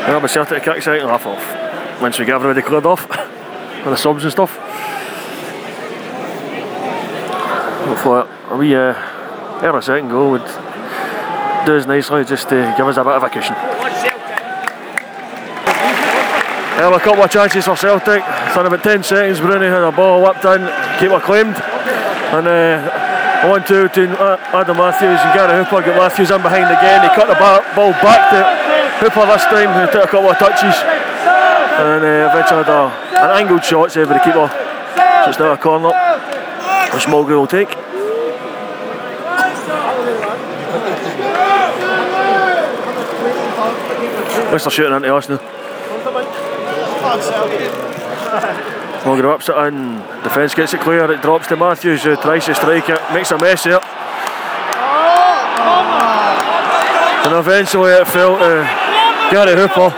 Yeah, 0.08 0.20
but 0.22 0.30
Celtic 0.30 0.64
kick 0.64 0.82
second 0.82 1.10
half 1.10 1.26
off. 1.26 2.02
Once 2.02 2.18
we 2.18 2.24
get 2.26 2.36
everybody 2.36 2.62
cleared 2.62 2.86
off 2.86 3.10
with 3.10 3.86
the 3.86 3.98
subs 3.98 4.24
and 4.24 4.32
stuff. 4.32 4.58
Hopefully 7.86 8.26
a 8.52 8.56
wee 8.56 8.74
uh, 8.74 8.94
early 9.64 9.82
second 9.82 10.08
goal 10.08 10.32
would 10.32 10.46
do 11.66 11.76
us 11.76 11.86
nicely 11.86 12.24
just 12.24 12.48
to 12.48 12.74
give 12.78 12.88
us 12.88 12.96
a 12.96 13.04
bit 13.04 13.14
of 13.14 13.24
a 13.24 13.30
cushion. 13.30 13.83
Were 16.78 16.98
a 16.98 17.00
couple 17.00 17.24
of 17.24 17.32
chances 17.32 17.66
for 17.66 17.78
Celtic. 17.78 18.22
Within 18.50 18.66
about 18.66 18.84
10 18.84 19.04
seconds, 19.04 19.40
Bruni 19.40 19.68
had 19.68 19.82
a 19.84 19.92
ball 19.92 20.22
whipped 20.22 20.44
in, 20.44 20.62
keeper 21.00 21.20
claimed. 21.20 21.56
And 22.36 22.46
uh, 22.48 23.48
1 23.48 23.66
2 23.66 23.84
between 23.88 24.12
uh, 24.12 24.38
Adam 24.52 24.78
Matthews 24.78 25.20
and 25.22 25.32
Gary 25.34 25.64
Hooper. 25.64 25.82
Got 25.82 25.96
Matthews 25.98 26.30
in 26.30 26.42
behind 26.42 26.66
again. 26.66 27.02
He 27.02 27.10
cut 27.16 27.28
the 27.28 27.40
ba- 27.40 27.64
ball 27.76 27.94
back 28.04 28.30
to 28.34 28.42
Hooper 29.00 29.26
this 29.26 29.46
time, 29.46 29.72
who 29.74 29.92
took 29.94 30.04
a 30.04 30.12
couple 30.12 30.30
of 30.30 30.38
touches. 30.38 30.76
And 31.80 32.04
uh, 32.04 32.30
eventually 32.30 32.64
had 32.64 32.70
a, 32.70 32.92
an 33.24 33.32
angled 33.42 33.64
shot 33.64 33.92
saved 33.92 34.10
by 34.10 34.18
the 34.18 34.24
keeper. 34.24 34.50
So 34.52 35.30
it's 35.30 35.40
now 35.40 35.54
a 35.54 35.58
corner, 35.58 35.94
which 36.94 37.06
Mulgrew 37.06 37.40
will 37.40 37.48
take. 37.48 37.70
Mr. 44.52 44.70
shooting 44.70 44.94
into 44.94 45.16
us 45.16 45.30
now. 45.30 45.63
Mulgrew 49.04 49.34
ups 49.34 49.50
it 49.50 49.56
in, 49.68 49.98
defence 50.24 50.56
gets 50.56 50.74
it 50.74 50.82
clear, 50.82 51.12
it 51.12 51.22
drops 51.22 51.48
to 51.48 51.56
Matthews 51.56 52.04
who 52.04 52.16
tries 52.16 52.46
to 52.46 52.56
strike 52.56 52.90
it, 52.90 53.00
makes 53.14 53.30
a 53.32 53.38
mess 53.38 53.66
it. 53.68 53.84
And 57.26 57.36
eventually 57.36 57.92
it 57.92 58.08
fell 58.08 58.38
to 58.38 58.64
Gary 59.30 59.56
Hooper. 59.56 59.90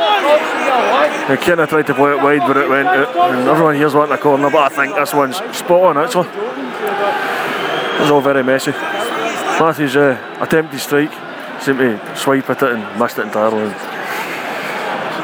He 1.29 1.37
kind 1.37 1.61
of 1.61 1.69
tried 1.69 1.87
to 1.87 1.93
play 1.93 2.11
it 2.11 2.21
wide 2.21 2.41
but 2.45 2.57
it 2.57 2.67
went 2.69 2.87
out 2.87 3.15
and 3.15 3.47
everyone 3.47 3.75
here's 3.75 3.95
wanting 3.95 4.13
a 4.13 4.17
corner 4.17 4.49
but 4.49 4.71
I 4.71 4.75
think 4.75 4.95
this 4.95 5.13
one's 5.13 5.37
spot 5.55 5.95
on 5.95 5.97
actually. 5.97 6.27
It 6.27 8.01
was 8.01 8.11
all 8.11 8.21
very 8.21 8.43
messy. 8.43 8.71
Matthews 8.71 9.95
uh, 9.95 10.17
attempted 10.41 10.79
strike, 10.79 11.13
seemed 11.61 11.79
to 11.79 12.15
swipe 12.17 12.49
at 12.49 12.61
it 12.61 12.73
and 12.73 12.99
missed 12.99 13.17
it 13.17 13.27
entirely. 13.27 13.94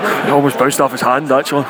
It 0.01 0.29
almost 0.29 0.57
bounced 0.57 0.81
off 0.81 0.91
his 0.91 1.01
hand 1.01 1.31
actually. 1.31 1.65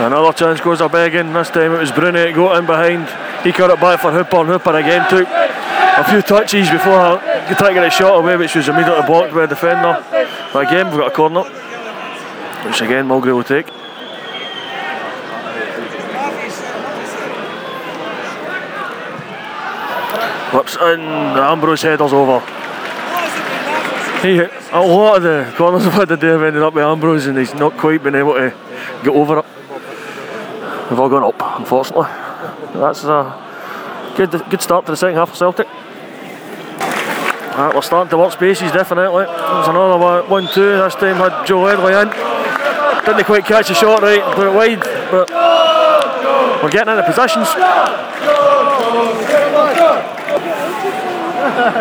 Another 0.00 0.32
chance 0.32 0.60
goes 0.60 0.80
a 0.80 0.88
begging. 0.88 1.32
This 1.32 1.50
time 1.50 1.74
it 1.74 1.78
was 1.78 1.92
Bruni 1.92 2.32
got 2.32 2.58
in 2.58 2.66
behind. 2.66 3.08
He 3.44 3.52
cut 3.52 3.70
it 3.70 3.80
back 3.80 4.00
for 4.00 4.10
Hooper, 4.10 4.38
and 4.38 4.48
Hooper 4.48 4.76
again 4.76 5.08
took 5.10 5.28
a 5.28 6.04
few 6.04 6.22
touches 6.22 6.70
before 6.70 7.20
he 7.48 7.54
tried 7.54 7.68
to 7.68 7.74
get 7.74 7.86
a 7.86 7.90
shot 7.90 8.18
away, 8.18 8.36
which 8.36 8.54
was 8.54 8.68
immediately 8.68 9.02
blocked 9.06 9.34
by 9.34 9.44
a 9.44 9.46
defender. 9.46 10.02
But 10.52 10.66
again, 10.68 10.86
we've 10.88 10.98
got 10.98 11.08
a 11.08 11.14
corner, 11.14 11.42
which 12.64 12.80
again 12.80 13.06
Mulgrew 13.08 13.36
will 13.36 13.44
take. 13.44 13.68
Whips 20.52 20.76
in, 20.76 21.00
Ambrose 21.00 21.82
headers 21.82 22.12
over. 22.12 22.40
He, 24.22 24.59
a 24.72 24.80
lot 24.80 25.16
of 25.16 25.22
the 25.22 25.52
corners 25.56 25.86
I've 25.86 25.92
had 25.92 26.08
today 26.08 26.28
have 26.28 26.42
ended 26.42 26.62
up 26.62 26.74
with 26.74 26.84
Ambrose, 26.84 27.26
and 27.26 27.36
he's 27.36 27.54
not 27.54 27.76
quite 27.76 28.02
been 28.02 28.14
able 28.14 28.34
to 28.34 28.54
get 29.02 29.12
over 29.12 29.38
it. 29.38 29.44
We've 30.90 30.98
all 30.98 31.08
gone 31.08 31.24
up, 31.24 31.58
unfortunately. 31.58 32.08
That's 32.74 33.04
a 33.04 34.14
good 34.16 34.30
good 34.50 34.62
start 34.62 34.86
to 34.86 34.92
the 34.92 34.96
second 34.96 35.16
half 35.16 35.30
for 35.30 35.36
Celtic. 35.36 35.66
Right, 37.56 37.74
we're 37.74 37.82
starting 37.82 38.10
to 38.10 38.18
work 38.18 38.32
spaces, 38.32 38.72
definitely. 38.72 39.24
There's 39.24 39.68
another 39.68 40.28
one, 40.28 40.46
two. 40.48 40.76
This 40.76 40.94
time 40.94 41.16
had 41.16 41.46
Joe 41.46 41.62
Ledley 41.62 41.92
in. 41.92 42.08
Didn't 43.04 43.24
quite 43.24 43.44
catch 43.44 43.68
the 43.68 43.74
shot 43.74 44.02
right, 44.02 44.22
put 44.34 44.46
it 44.46 44.54
wide, 44.54 44.80
but 45.10 45.30
we're 46.62 46.70
getting 46.70 46.92
into 46.92 47.02
positions. 47.02 47.48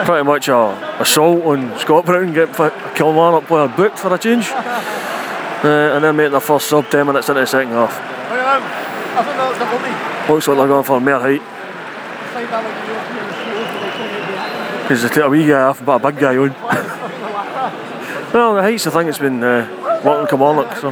Pretty 0.05 0.23
much 0.23 0.47
a 0.47 0.88
assault 0.99 1.43
on 1.45 1.79
Scott 1.79 2.05
Brown, 2.05 2.33
get 2.33 2.59
a 2.59 2.93
Kilmarnock 2.95 3.45
player 3.45 3.67
booked 3.67 3.99
for 3.99 4.13
a 4.13 4.17
change. 4.17 4.51
Uh, 4.51 5.67
and 5.93 6.03
then 6.03 6.15
making 6.15 6.31
their 6.31 6.39
first 6.39 6.69
sub 6.69 6.89
10 6.89 7.05
minutes 7.05 7.27
into 7.27 7.41
the 7.41 7.47
second 7.47 7.71
half. 7.71 7.91
Looks 10.29 10.47
like 10.47 10.57
they're 10.57 10.67
going 10.67 10.83
for 10.85 11.01
more 11.01 11.19
height. 11.19 11.41
Because 14.83 15.03
they 15.03 15.09
take 15.09 15.17
a 15.25 15.29
wee 15.29 15.45
guy 15.47 15.61
off 15.63 15.83
put 15.83 15.95
a 15.95 15.99
big 15.99 16.17
guy 16.19 16.37
on. 16.37 16.49
well, 18.33 18.55
the 18.55 18.61
height's 18.61 18.85
the 18.85 18.91
thing 18.91 19.07
that's 19.07 19.19
been 19.19 19.43
uh, 19.43 20.01
working 20.03 20.27
Kilmarnock, 20.27 20.77
so 20.77 20.91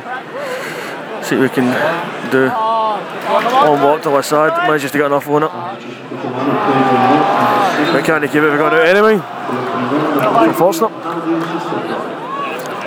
see 1.23 1.35
what 1.37 1.43
we 1.43 1.49
can 1.49 2.31
do. 2.31 2.66
On 3.45 3.81
walk 3.83 4.01
to 4.03 4.23
side, 4.23 4.67
manages 4.67 4.91
to 4.91 4.97
get 4.97 5.07
enough 5.07 5.27
on 5.27 5.43
it. 5.43 5.51
But 7.93 8.03
can't 8.05 8.23
keep 8.23 8.35
it 8.35 8.49
to 8.49 8.57
do 8.57 8.65
it 8.65 8.87
anyway. 8.87 9.13
Unfortunate. 10.47 10.91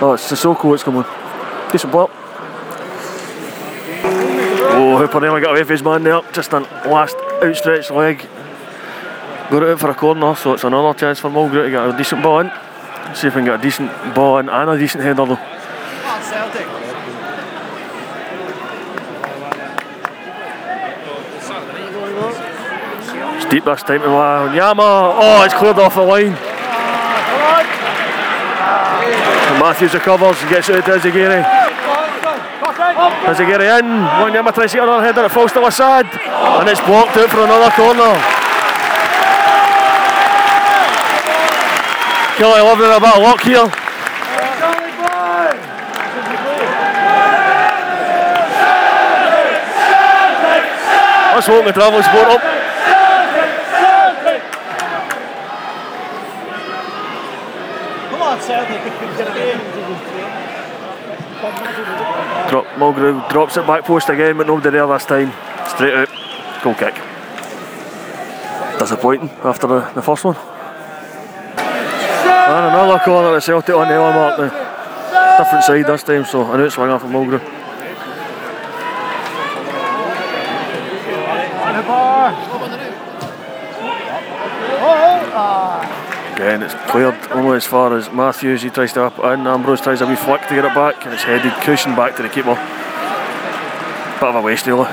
Oh, 0.03 0.13
it's 0.13 0.31
Sissoko 0.31 0.71
that's 0.71 0.83
coming. 0.83 1.05
Decent 1.71 1.91
block. 1.91 2.09
Oh, 4.73 4.97
Hooper 4.97 5.21
nearly 5.21 5.41
got 5.41 5.51
away 5.51 5.63
from 5.63 5.71
his 5.71 5.83
man 5.83 6.03
there. 6.03 6.21
Just 6.33 6.53
a 6.53 6.59
last 6.59 7.15
outstretched 7.43 7.91
leg. 7.91 8.27
Got 9.49 9.63
it 9.63 9.69
out 9.69 9.79
for 9.79 9.89
a 9.89 9.95
corner, 9.95 10.35
so 10.35 10.53
it's 10.53 10.63
another 10.63 10.97
chance 10.97 11.19
for 11.19 11.29
Mulgrew 11.29 11.65
to 11.65 11.69
get 11.69 11.89
a 11.89 11.97
decent 11.97 12.23
ball 12.23 12.39
in. 12.39 12.51
See 13.15 13.27
if 13.27 13.35
we 13.35 13.39
can 13.41 13.45
get 13.45 13.59
a 13.59 13.61
decent 13.61 13.91
ball 14.15 14.39
in 14.39 14.49
and 14.49 14.69
a 14.69 14.77
decent 14.77 15.03
header 15.03 15.25
though. 15.25 15.39
Deep 23.51 23.65
this 23.65 23.83
time 23.83 23.99
to 23.99 24.07
Yama. 24.55 25.11
Oh, 25.19 25.43
it's 25.43 25.53
cleared 25.53 25.77
off 25.77 25.95
the 25.95 26.01
line. 26.01 26.31
Matthews 29.59 29.93
recovers 29.93 30.41
and 30.41 30.49
gets 30.49 30.69
it 30.69 30.85
to 30.85 30.91
Izaguirre. 30.91 31.43
Izaguirre 33.27 33.79
in. 33.79 33.85
Wanyama 34.23 34.53
tries 34.53 34.71
to 34.71 34.77
get 34.77 34.83
another 34.87 35.03
header. 35.03 35.25
It 35.25 35.31
falls 35.31 35.51
to 35.51 35.59
Lassad. 35.59 36.07
And 36.07 36.69
it's 36.69 36.79
blocked 36.79 37.17
out 37.17 37.29
for 37.29 37.43
another 37.43 37.69
corner. 37.75 38.15
Killie 42.39 42.63
loving 42.63 42.87
a 42.87 42.99
bit 43.01 43.15
of 43.17 43.21
luck 43.21 43.41
here. 43.41 43.69
Let's 51.35 51.47
hope 51.47 51.65
the 51.65 51.73
travel 51.73 52.01
sport 52.01 52.27
up. 52.29 52.41
Come 58.11 58.21
on, 58.21 58.39
Celtic. 58.41 58.81
Drop, 62.49 62.60
Mulgrew 62.75 63.29
drops 63.29 63.57
it 63.57 63.67
back 63.67 63.83
post 63.83 64.09
again, 64.09 64.37
but 64.37 64.47
nobody 64.47 64.69
there 64.69 64.87
this 64.87 65.05
time. 65.05 65.31
Straight 65.67 65.93
out. 65.93 66.09
Goal 66.63 66.73
kick. 66.75 66.95
Disappointing 68.79 69.29
after 69.43 69.67
the, 69.67 69.91
the 69.93 70.01
first 70.01 70.23
one. 70.23 70.35
And 71.55 72.65
another 72.65 72.99
corner 72.99 73.35
at 73.35 73.43
Celtic 73.43 73.75
on 73.75 73.87
the 73.87 73.95
hour 73.95 74.13
mark. 74.13 74.51
Different 75.37 75.63
side 75.63 75.85
this 75.85 76.03
time, 76.03 76.25
so 76.25 76.51
an 76.51 76.59
outswinger 76.59 76.99
from 76.99 77.11
Mulgrew. 77.11 77.60
Again, 86.41 86.63
it's 86.63 86.73
cleared 86.89 87.13
only 87.37 87.55
as 87.57 87.67
far 87.67 87.93
as 87.93 88.09
Matthews. 88.09 88.63
He 88.63 88.71
tries 88.71 88.93
to 88.93 89.05
up 89.05 89.19
and. 89.21 89.45
Ambrose 89.45 89.79
tries 89.79 90.01
a 90.01 90.07
wee 90.07 90.15
flick 90.15 90.41
to 90.49 90.57
get 90.57 90.65
it 90.65 90.73
back, 90.73 91.05
and 91.05 91.13
it's 91.13 91.21
headed 91.21 91.53
cushion 91.61 91.93
back 91.93 92.17
to 92.17 92.23
the 92.25 92.29
keeper. 92.33 92.57
Bit 94.17 94.25
of 94.25 94.33
a 94.33 94.41
waste, 94.41 94.65
really. 94.65 94.89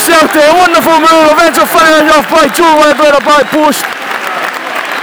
Celtic, 0.00 0.40
a 0.40 0.56
wonderful 0.56 0.96
move. 1.04 1.36
Eventual 1.36 1.68
finish 1.68 2.08
off 2.16 2.24
by 2.32 2.48
Joe 2.56 2.80
at 2.88 2.96
the 2.96 3.20
back 3.20 3.44
post. 3.52 3.84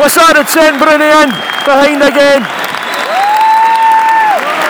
Lassad 0.02 0.34
had 0.34 0.50
sent 0.50 0.82
Bruni 0.82 1.06
in 1.06 1.30
behind 1.62 2.02
again. 2.02 2.41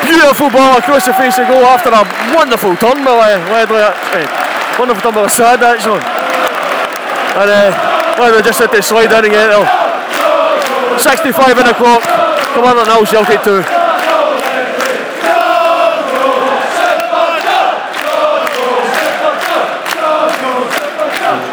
Beautiful 0.03 0.51
ball 0.51 0.75
across 0.75 1.07
the 1.07 1.13
face 1.15 1.39
of 1.39 1.47
goal 1.47 1.63
after 1.63 1.95
a 1.95 2.03
wonderful 2.35 2.75
turn 2.75 3.07
by 3.07 3.39
Ledley. 3.47 3.87
wonderful 4.75 4.99
turn 4.99 5.15
by 5.15 5.23
Lassad 5.23 5.63
actually. 5.63 6.03
And 7.39 7.47
uh, 7.47 7.96
Ledley 8.19 8.41
just 8.41 8.59
had 8.59 8.71
to 8.71 8.81
slide 8.81 9.11
in 9.11 9.25
again. 9.25 9.49
there. 9.49 10.99
65 10.99 11.57
in 11.59 11.65
the 11.65 11.73
clock. 11.73 12.01
Come 12.01 12.65
on, 12.65 12.75
now 12.87 13.03
Celtic 13.05 13.43
2. 13.43 13.61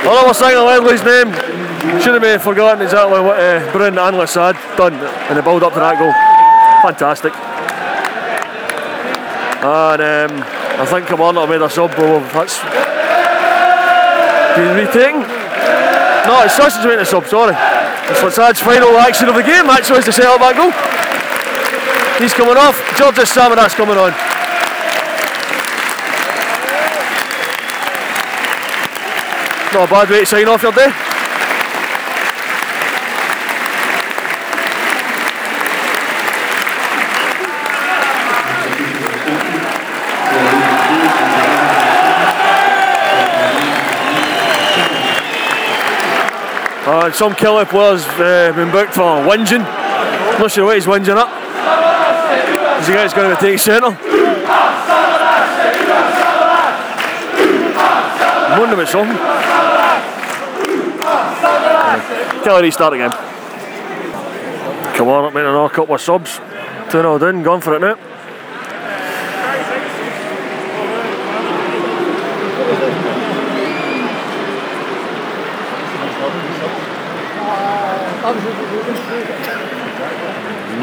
Another 0.04 0.34
sign 0.34 0.56
of 0.56 0.64
Ledley's 0.64 1.04
name. 1.04 1.32
Should 2.00 2.14
have 2.14 2.22
been 2.22 2.40
forgotten 2.40 2.82
exactly 2.82 3.20
what 3.20 3.38
uh, 3.38 3.70
Brun 3.72 3.98
and 3.98 4.16
Lassad 4.16 4.54
done 4.76 4.94
in 5.28 5.36
the 5.36 5.42
build 5.42 5.62
up 5.62 5.74
to 5.74 5.80
that 5.80 5.98
goal. 5.98 6.12
Fantastic. 6.82 7.34
And 9.64 10.00
um, 10.00 10.44
I 10.80 10.86
think 10.86 11.08
Kilmarnock 11.08 11.48
made 11.48 11.62
a 11.62 11.68
sub 11.68 11.94
goal. 11.96 12.20
That's 12.20 12.58
been 14.56 14.76
retaken. 14.76 15.43
No, 16.26 16.42
it's 16.42 16.56
Sausage 16.56 16.86
made 16.86 16.98
a 16.98 17.04
sub, 17.04 17.26
sorry. 17.26 17.54
It's 18.08 18.22
Lassad's 18.22 18.60
final 18.60 18.96
action 18.96 19.28
of 19.28 19.34
the 19.34 19.42
game, 19.42 19.68
actually, 19.68 19.98
is 19.98 20.06
to 20.06 20.12
set 20.12 20.24
up 20.24 20.40
goal. 20.56 20.72
He's 22.18 22.32
coming 22.32 22.56
off. 22.56 22.80
Georges 22.96 23.28
Samaras 23.28 23.74
coming 23.74 23.98
on. 23.98 24.12
Not 29.74 29.88
a 29.88 29.92
bad 29.92 30.08
way 30.08 30.20
to 30.20 30.26
sign 30.26 30.48
off 30.48 30.62
your 30.62 30.72
day. 30.72 31.03
Uh, 47.04 47.12
some 47.12 47.34
killer 47.34 47.66
players 47.66 48.02
uh, 48.16 48.50
been 48.56 48.70
booked 48.72 48.94
for 48.94 49.02
whinging. 49.28 49.60
Not 50.38 50.50
sure 50.50 50.64
what 50.64 50.76
he's 50.76 50.86
whinging 50.86 51.20
at. 51.20 51.28
Is 52.80 52.86
the 52.86 52.94
guy 52.94 53.02
that's 53.02 53.12
going 53.12 53.28
to 53.28 53.36
take 53.38 53.58
centre? 53.58 53.88
I'm 58.48 58.58
wondering 58.58 58.80
about 58.80 58.88
something. 58.88 59.18
Tell 62.42 62.56
her 62.56 62.62
restart 62.62 62.94
again. 62.94 63.10
Come 64.96 65.08
on, 65.08 65.26
up 65.26 65.34
making 65.34 65.50
another 65.50 65.74
couple 65.74 65.94
of 65.94 66.00
subs. 66.00 66.38
2 66.90 67.02
0 67.02 67.18
down, 67.18 67.42
gone 67.42 67.60
for 67.60 67.74
it 67.74 67.80
now. 67.80 68.13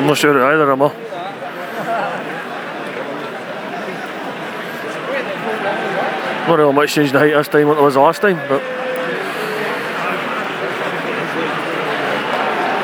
Not 0.06 0.18
sure 0.18 0.46
either, 0.46 0.72
am 0.72 0.82
I? 0.84 0.88
Not 6.48 6.58
really 6.60 6.74
much 6.74 6.94
changed 6.94 7.14
the 7.14 7.20
height 7.20 7.34
this 7.34 7.48
time 7.48 7.68
what 7.68 7.80
it 7.80 7.82
was 7.82 7.96
last 7.96 8.22
time, 8.22 8.38
but 8.48 8.62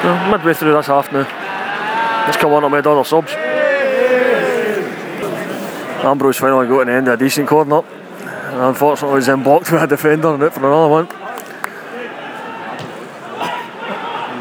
No, 0.04 0.32
midway 0.32 0.54
through 0.54 0.72
this 0.72 0.88
half 0.88 1.12
now. 1.12 1.28
Let's 2.26 2.38
come 2.38 2.54
on 2.54 2.64
up 2.64 2.72
with 2.72 2.88
other 2.88 3.04
subs. 3.04 3.34
Ambrose 6.04 6.38
finally 6.38 6.68
got 6.68 6.82
an 6.82 6.90
end 6.90 7.08
of 7.10 7.16
a 7.16 7.18
decent 7.18 7.48
corner. 7.48 7.84
Unfortunately 8.54 9.18
he's 9.18 9.26
then 9.26 9.44
blocked 9.44 9.70
by 9.70 9.84
a 9.84 9.88
defender 9.88 10.34
and 10.34 10.42
out 10.42 10.54
for 10.54 10.62
another 10.62 10.88
one. 10.88 11.17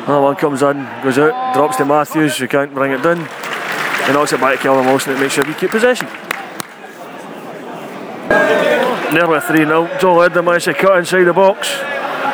Another 0.06 0.22
one 0.22 0.36
comes 0.36 0.62
in, 0.62 0.76
goes 1.02 1.18
out, 1.18 1.52
drops 1.52 1.76
to 1.78 1.84
Matthews, 1.84 2.36
who 2.36 2.46
can't 2.46 2.72
bring 2.72 2.92
it 2.92 3.02
down. 3.02 3.18
And 3.18 4.14
knocks 4.14 4.32
it 4.32 4.40
back 4.40 4.56
to 4.56 4.62
Callum 4.62 4.86
Wilson 4.86 5.14
to 5.14 5.20
make 5.20 5.32
sure 5.32 5.44
we 5.44 5.52
keep 5.54 5.72
possession. 5.72 6.06
Nearly 9.12 9.40
3 9.40 9.56
0. 9.64 9.98
Joe 9.98 10.14
Ledley 10.14 10.42
managed 10.42 10.66
to 10.66 10.74
cut 10.74 10.98
inside 10.98 11.24
the 11.24 11.32
box. 11.32 11.68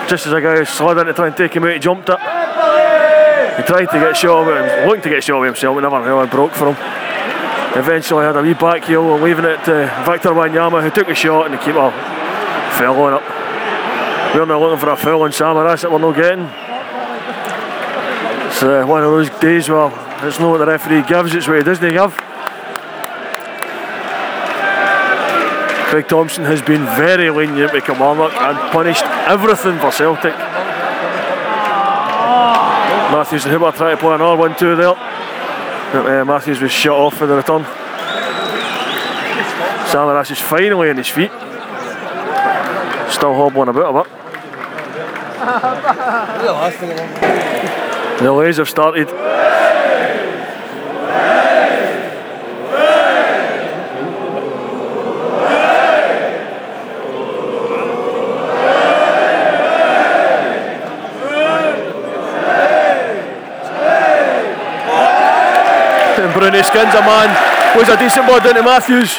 Just 0.06 0.26
as 0.26 0.34
a 0.34 0.40
guy 0.42 0.64
slid 0.64 0.98
in 0.98 1.06
to 1.06 1.14
try 1.14 1.28
and 1.28 1.36
take 1.36 1.56
him 1.56 1.64
out, 1.64 1.72
he 1.72 1.78
jumped 1.78 2.10
it. 2.10 2.18
He 2.18 3.62
tried 3.62 3.86
to 3.86 3.98
get 3.98 4.18
shot 4.18 4.48
it, 4.48 4.86
looking 4.86 5.02
to 5.02 5.08
get 5.08 5.24
shot 5.24 5.38
of 5.38 5.44
himself, 5.44 5.74
but 5.74 5.80
never 5.80 6.02
really 6.02 6.26
broke 6.26 6.52
for 6.52 6.74
him. 6.74 6.76
Eventually 7.74 8.26
had 8.26 8.36
a 8.36 8.42
wee 8.42 8.52
back 8.52 8.84
heel 8.84 9.14
and 9.14 9.24
leaving 9.24 9.46
it 9.46 9.64
to 9.64 9.88
Victor 10.04 10.30
Wanyama 10.30 10.82
who 10.82 10.90
took 10.90 11.06
the 11.06 11.14
shot 11.14 11.46
and 11.46 11.54
the 11.54 11.58
keeper 11.58 11.90
fell 12.76 13.00
on 13.00 13.14
it. 13.14 14.36
We're 14.36 14.44
now 14.44 14.60
looking 14.60 14.78
for 14.78 14.90
a 14.90 14.96
foul 14.96 15.22
on 15.22 15.30
Samaras 15.30 15.80
that 15.80 15.90
we're 15.90 15.98
not 15.98 16.16
getting. 16.16 16.61
Uh, 18.62 18.84
one 18.86 19.02
of 19.02 19.10
those 19.10 19.28
days 19.40 19.68
where 19.68 19.88
it's 20.24 20.38
not 20.38 20.50
what 20.50 20.58
the 20.58 20.66
referee 20.66 21.02
gives, 21.08 21.34
it's 21.34 21.48
what 21.48 21.56
he 21.58 21.64
doesn't 21.64 21.90
give. 21.90 22.16
Craig 25.90 26.06
Thomson 26.06 26.44
has 26.44 26.62
been 26.62 26.84
very 26.94 27.28
lenient 27.28 27.72
with 27.72 27.84
Kilmarnock 27.84 28.32
and 28.32 28.56
punished 28.70 29.02
everything 29.26 29.80
for 29.80 29.90
Celtic. 29.90 30.32
Matthews 33.10 33.44
and 33.46 33.52
Hooper 33.52 33.76
trying 33.76 33.96
to 33.96 34.00
play 34.00 34.14
another 34.14 34.36
one 34.36 34.56
two 34.56 34.76
there. 34.76 34.94
But, 34.94 36.06
uh, 36.06 36.24
Matthews 36.24 36.60
was 36.60 36.70
shut 36.70 36.92
off 36.92 37.16
for 37.16 37.26
the 37.26 37.34
return. 37.34 37.64
Samaras 39.90 40.30
is 40.30 40.38
finally 40.38 40.88
on 40.88 40.98
his 40.98 41.08
feet. 41.08 41.32
Still 43.10 43.34
hobbling 43.34 43.70
about 43.70 44.06
a 44.06 44.08
bit. 47.68 47.78
The 48.18 48.24
delays 48.24 48.58
have 48.58 48.68
started. 48.68 49.08
Bruni 66.32 66.62
skins 66.62 66.94
a 66.94 67.02
man. 67.04 67.28
Was 67.76 67.88
a 67.88 67.96
decent 67.96 68.26
ball 68.26 68.40
down 68.40 68.54
to 68.54 68.62
Matthews. 68.62 69.16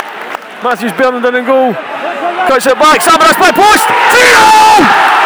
Matthews 0.64 0.94
burning 0.94 1.22
down 1.22 1.36
and 1.36 1.46
goal. 1.46 1.74
Cuts 2.50 2.66
it 2.66 2.80
back. 2.80 3.00
Samaras 3.02 3.38
by 3.40 3.52
post. 3.52 3.86
3 3.86 5.23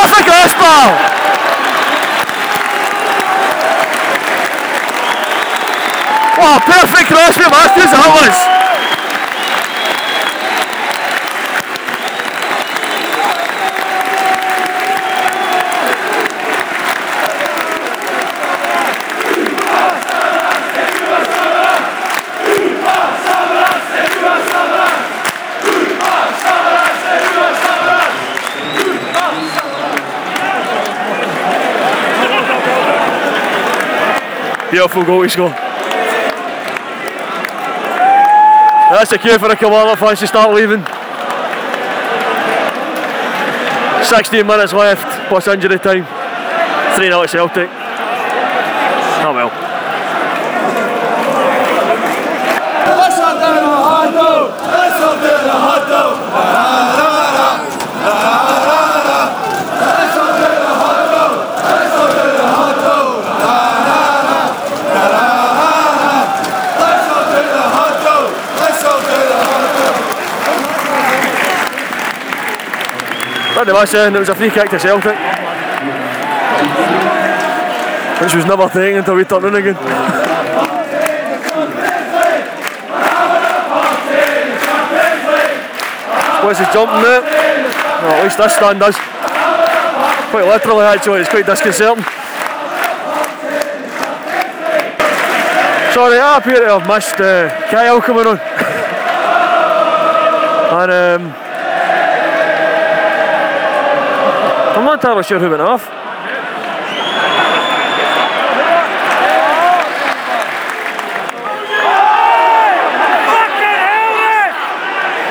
0! 0.00 0.08
Header 0.08 0.08
off 0.08 0.10
the 0.16 0.24
crossbar! 0.24 1.20
Wow, 6.40 6.58
perfect 6.64 7.08
cross 7.08 7.36
from 7.36 7.50
Matthews 7.50 7.90
that 7.92 8.59
Beautiful 34.80 35.04
goal 35.04 35.20
he 35.20 35.28
scored. 35.28 35.52
That's 38.88 39.10
the 39.10 39.18
cue 39.18 39.38
for 39.38 39.48
the 39.48 39.54
Kilmarnock 39.54 39.98
fans 39.98 40.20
to 40.20 40.26
start 40.26 40.54
leaving. 40.54 40.80
16 44.02 44.46
minutes 44.46 44.72
left, 44.72 45.28
plus 45.28 45.48
injury 45.48 45.78
time. 45.78 46.06
3 46.96 47.08
0 47.08 47.26
Celtic. 47.26 47.79
That 73.70 73.82
was 73.82 73.90
saying 73.90 74.16
it 74.16 74.18
was 74.18 74.28
a 74.28 74.34
free 74.34 74.50
kick 74.50 74.68
to 74.70 74.80
Celtic. 74.82 75.14
Which 78.18 78.34
was 78.34 78.42
never 78.42 78.66
taken 78.66 78.98
until 78.98 79.14
we 79.14 79.22
turned 79.22 79.46
in 79.46 79.54
again. 79.54 79.78
What's 86.42 86.58
he 86.58 86.66
jumping 86.74 86.98
now? 86.98 87.22
No, 87.22 88.10
at 88.10 88.24
least 88.26 88.38
this 88.42 88.58
stand 88.58 88.80
does. 88.82 88.98
Quite 90.34 90.50
literally 90.50 90.84
actually, 90.90 91.20
it's 91.20 91.30
quite 91.30 91.46
disconcerting. 91.46 92.02
Sorry, 95.94 96.18
I 96.18 96.38
appear 96.42 96.58
to 96.58 96.74
have 96.74 96.88
missed 96.90 97.20
uh, 97.22 97.46
Kyle 97.70 98.02
coming 98.02 98.26
on. 98.26 98.40
and 100.74 100.90
um, 100.90 101.49
Not 104.84 104.94
entirely 104.94 105.22
sure 105.22 105.38
who 105.38 105.50
went 105.50 105.62
off. 105.62 105.86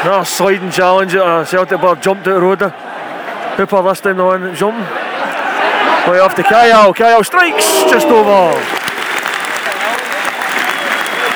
No, 0.05 0.23
sliding 0.23 0.71
challenge 0.71 1.13
a 1.15 1.45
Celtic 1.45 1.81
bar 1.81 1.95
jumped 1.95 2.27
out 2.27 2.59
there. 2.59 2.69
Hooper 2.69 3.83
this 3.83 4.01
time 4.01 4.17
the 4.17 4.23
one 4.23 4.55
jumping. 4.55 4.81
Way 6.09 6.19
off 6.19 6.35
to 6.35 6.43
Kyle. 6.43 6.93
Kyle 6.93 7.23
strikes 7.23 7.83
just 7.83 8.07
over. 8.07 8.57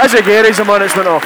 Is 0.05 0.13
it 0.13 0.25
Gary's 0.25 0.57
the 0.57 0.63
that's 0.63 0.95
went 0.95 1.07
off? 1.07 1.23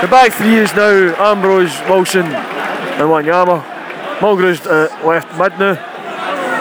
The 0.00 0.08
back 0.08 0.32
three 0.32 0.56
is 0.56 0.74
now 0.74 1.14
Ambrose, 1.18 1.78
Wilson, 1.88 2.26
and 2.26 3.08
Wanyama. 3.08 3.64
Mulgrew's 4.20 4.66
uh, 4.66 4.88
left 5.04 5.32
mid 5.38 5.58
now, 5.58 5.74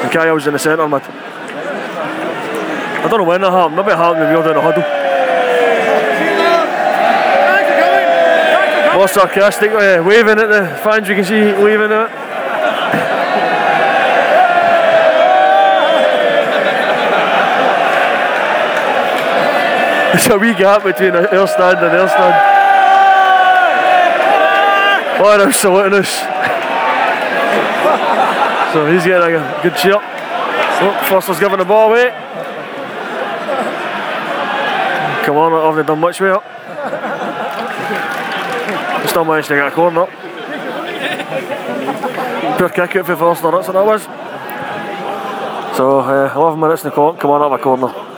and 0.01 0.11
Kyle's 0.11 0.47
in 0.47 0.53
the 0.53 0.59
centre 0.59 0.87
mid. 0.87 1.01
I 3.01 3.07
don't 3.09 3.19
know 3.19 3.23
when 3.25 3.41
that 3.41 3.51
happened. 3.51 3.75
Maybe 3.75 3.91
it 3.91 3.97
happened 3.97 4.19
when 4.21 4.29
we 4.29 4.35
were 4.35 4.43
down 4.43 4.55
the 4.55 4.61
huddle. 4.61 4.83
More 8.97 9.07
sarcastic, 9.07 9.71
uh, 9.71 10.03
waving 10.05 10.39
at 10.39 10.47
the 10.47 10.67
fans. 10.83 11.07
You 11.07 11.15
can 11.15 11.23
see 11.23 11.53
waving 11.63 11.91
at. 11.91 12.11
it. 12.11 12.19
There's 20.11 20.27
a 20.27 20.37
wee 20.37 20.53
gap 20.53 20.83
between 20.83 21.15
our 21.15 21.47
stand 21.47 21.79
and 21.79 21.93
their 21.93 22.09
stand. 22.09 22.35
Oh, 25.21 25.37
they're 25.37 25.51
saluting 25.53 25.99
us. 25.99 26.25
So 28.73 28.85
he's 28.91 29.03
getting 29.03 29.35
a 29.35 29.59
good 29.63 29.75
cheer. 29.75 29.97
Oh, 29.97 31.05
Forster's 31.09 31.39
giving 31.39 31.57
the 31.57 31.65
ball 31.65 31.89
away. 31.89 32.09
Come 35.25 35.37
on, 35.37 35.53
I 35.53 35.65
haven't 35.65 35.85
done 35.87 35.99
much 35.99 36.19
with 36.19 36.35
it. 36.35 36.43
Still 39.09 39.25
managed 39.25 39.47
to 39.47 39.55
get 39.55 39.67
a 39.67 39.71
corner. 39.71 40.05
Poor 42.57 42.69
kick 42.69 42.95
out 42.95 43.05
for 43.05 43.15
Forster, 43.15 43.51
that's 43.51 43.67
what 43.67 43.73
that 43.73 43.85
was. 43.85 44.03
So, 45.75 45.99
uh, 45.99 46.33
11 46.35 46.59
minutes 46.59 46.83
in 46.83 46.89
the 46.89 46.95
clock, 46.95 47.19
come 47.19 47.31
on 47.31 47.41
up 47.41 47.59
a 47.59 47.63
corner. 47.63 48.08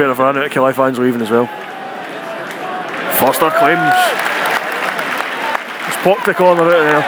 Pair 0.00 0.08
of 0.08 0.16
Killie 0.16 0.72
fans 0.74 0.98
leaving 0.98 1.20
as 1.20 1.28
well. 1.28 1.44
Forster 3.20 3.50
claims. 3.50 3.92
He's 5.84 5.96
popped 6.02 6.24
the 6.24 6.32
corner 6.32 6.62
out 6.62 6.70
there. 6.70 7.02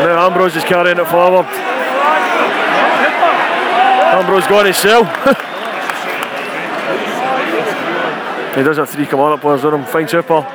And 0.00 0.08
now 0.08 0.26
Ambrose 0.26 0.56
is 0.56 0.64
carrying 0.64 0.98
it 0.98 1.04
forward. 1.04 1.44
Ambrose 4.08 4.46
going 4.46 4.64
to 4.64 4.72
sell. 4.72 5.04
he 8.56 8.62
does 8.62 8.78
have 8.78 8.88
three 8.88 9.04
command 9.04 9.42
players 9.42 9.62
with 9.62 9.74
him. 9.74 9.84
Fine 9.84 10.08
super. 10.08 10.46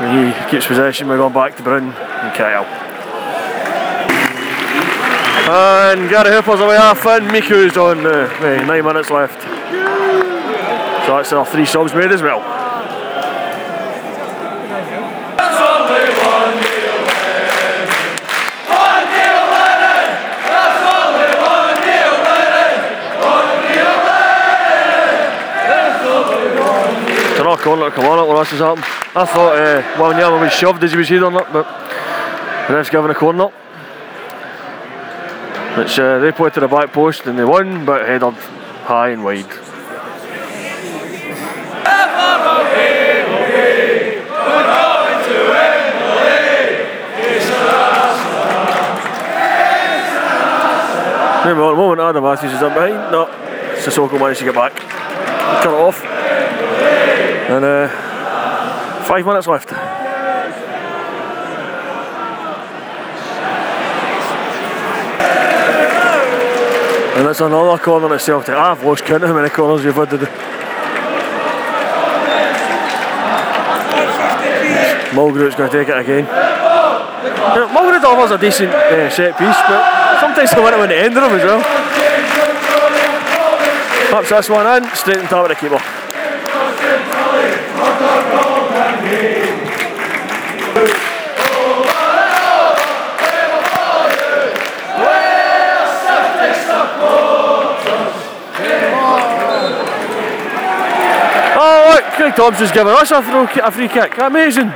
And 0.00 0.34
he 0.34 0.50
keeps 0.50 0.66
possession. 0.66 1.06
We're 1.06 1.18
going 1.18 1.32
back 1.32 1.56
to 1.58 1.62
Bryn 1.62 1.84
and 1.84 2.34
Kyle. 2.34 2.66
And 5.48 6.10
Gary 6.10 6.34
Hooper's 6.34 6.58
away 6.58 6.74
half 6.74 7.06
in. 7.06 7.30
Miku's 7.30 7.76
on 7.76 8.04
uh, 8.04 8.26
nine 8.66 8.84
minutes 8.84 9.10
left. 9.10 9.55
So 9.66 11.16
that's 11.16 11.32
our 11.32 11.46
three 11.46 11.66
subs 11.66 11.94
made 11.94 12.12
as 12.12 12.22
well. 12.22 12.66
Corner 27.56 27.90
to 27.90 28.00
on, 28.00 28.28
what 28.28 28.36
else 28.36 28.50
has 28.50 28.60
happened? 28.60 28.84
I 29.16 29.24
thought 29.24 29.56
uh, 29.58 29.82
Wanyama 29.96 30.40
was 30.40 30.52
shoved 30.52 30.84
as 30.84 30.92
he 30.92 30.98
was 30.98 31.08
heading 31.08 31.34
up, 31.34 31.52
but 31.52 31.66
the 32.68 32.74
ref's 32.74 32.90
given 32.90 33.10
a 33.10 33.14
corner. 33.14 33.48
Which 35.76 35.98
uh, 35.98 36.20
they 36.20 36.30
put 36.30 36.54
to 36.54 36.60
the 36.60 36.68
back 36.68 36.92
post 36.92 37.26
and 37.26 37.36
they 37.36 37.44
won, 37.44 37.84
but 37.84 38.06
headed 38.06 38.22
high 38.86 39.10
and 39.10 39.24
wide. 39.24 39.44
Maybe 51.44 51.60
at 51.60 51.70
the 51.70 51.76
moment 51.76 52.00
Adam 52.00 52.24
Matthews 52.24 52.52
is 52.52 52.62
up 52.62 52.74
behind. 52.74 53.12
No, 53.12 53.26
Sissoko 53.76 54.18
managed 54.18 54.40
to 54.40 54.46
get 54.46 54.54
back. 54.54 54.74
Cut 54.76 55.72
it 55.72 55.80
off. 55.80 56.04
And 56.04 57.64
uh, 57.64 57.88
five 59.04 59.24
minutes 59.24 59.46
left. 59.46 59.75
And 67.26 67.34
that's 67.34 67.40
another 67.40 67.76
corner 67.82 68.14
at 68.14 68.20
Celtic. 68.20 68.54
I've 68.54 68.84
lost 68.84 69.04
count 69.04 69.24
of 69.24 69.28
how 69.28 69.34
many 69.34 69.48
corners 69.50 69.82
you've 69.82 69.96
had 69.96 70.10
today. 70.10 70.30
Mulgrew's 75.10 75.56
going 75.56 75.68
to 75.68 75.76
take 75.76 75.88
it 75.88 75.96
again. 75.98 76.24
Now, 76.24 77.66
Mulgrew 77.74 78.00
offers 78.04 78.30
a 78.30 78.38
decent 78.38 78.70
uh, 78.70 79.10
set 79.10 79.36
piece, 79.36 79.56
but 79.66 80.20
sometimes 80.20 80.52
they 80.52 80.60
want 80.60 80.76
to 80.76 80.78
win 80.78 80.88
the 80.88 80.96
end 80.96 81.16
them 81.16 81.24
as 81.24 81.42
well. 81.42 81.62
Perhaps 84.06 84.28
this 84.28 84.48
one 84.48 84.84
in, 84.84 84.88
straight 84.94 85.18
on 85.18 85.24
top 85.24 85.42
of 85.42 85.48
the 85.48 85.56
keeper. 85.56 86.05
Craig 102.36 102.52
Thomson's 102.52 102.72
giving 102.72 102.92
us 102.92 103.10
a, 103.10 103.22
throw, 103.22 103.44
a 103.44 103.70
free 103.70 103.88
kick. 103.88 104.18
Amazing. 104.18 104.68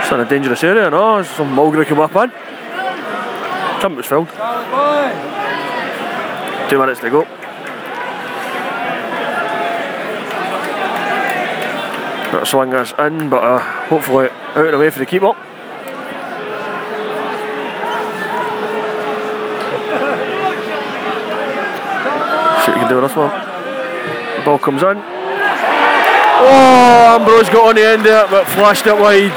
It's 0.00 0.12
in 0.12 0.20
a 0.20 0.28
dangerous 0.28 0.62
area, 0.62 0.90
no? 0.90 1.22
Some 1.22 1.56
Mulgrew 1.56 1.86
come 1.86 2.00
up 2.00 2.14
in. 2.14 2.30
Time 3.80 3.96
was 3.96 4.04
filled. 4.04 4.28
Two 6.68 6.78
minutes 6.78 7.00
to 7.00 7.08
go. 7.08 7.24
To 12.32 12.44
swing 12.44 12.70
this 12.70 12.92
in, 12.98 13.30
but 13.30 13.42
uh, 13.42 13.58
hopefully 13.88 14.28
out 14.28 14.66
of 14.66 14.72
the 14.72 14.78
way 14.78 14.90
for 14.90 14.98
the 14.98 15.06
keeper. 15.06 15.34
You 22.66 22.72
can 22.80 22.88
do 22.88 23.00
this 23.00 23.14
one. 23.14 23.53
Ball 24.44 24.58
comes 24.58 24.82
in. 24.82 24.98
Oh, 26.36 27.16
Ambrose 27.18 27.48
got 27.48 27.68
on 27.68 27.74
the 27.76 27.82
end 27.82 28.06
of 28.06 28.26
it, 28.26 28.30
but 28.30 28.46
flashed 28.48 28.86
it 28.86 28.92
wide. 28.92 29.32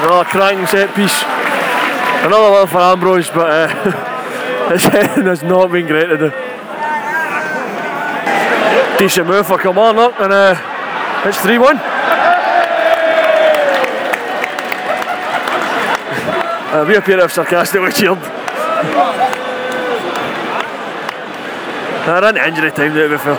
Oh, 0.00 0.22
cracking 0.24 0.66
set 0.66 0.94
piece. 0.94 1.24
Another 2.24 2.52
one 2.52 2.66
for 2.68 2.78
Ambrose, 2.78 3.30
but 3.30 3.50
uh, 3.50 4.70
his 4.70 4.84
heading 4.84 5.26
has 5.26 5.42
not 5.42 5.72
been 5.72 5.86
great 5.86 6.06
today. 6.06 6.30
Decent 8.98 9.26
move 9.26 9.46
for 9.46 9.58
Kilmarnock, 9.58 10.20
and 10.20 10.32
uh, 10.32 11.24
it's 11.26 11.40
3 11.40 11.58
1. 11.58 11.80
Uh, 16.68 16.84
we 16.86 16.94
appear 16.96 17.16
to 17.16 17.22
have 17.22 17.32
sarcastically 17.32 17.90
cheered. 17.90 18.37
I 22.08 22.20
ran 22.20 22.36
injury 22.36 22.70
time 22.70 22.94
there 22.94 23.08
before. 23.08 23.38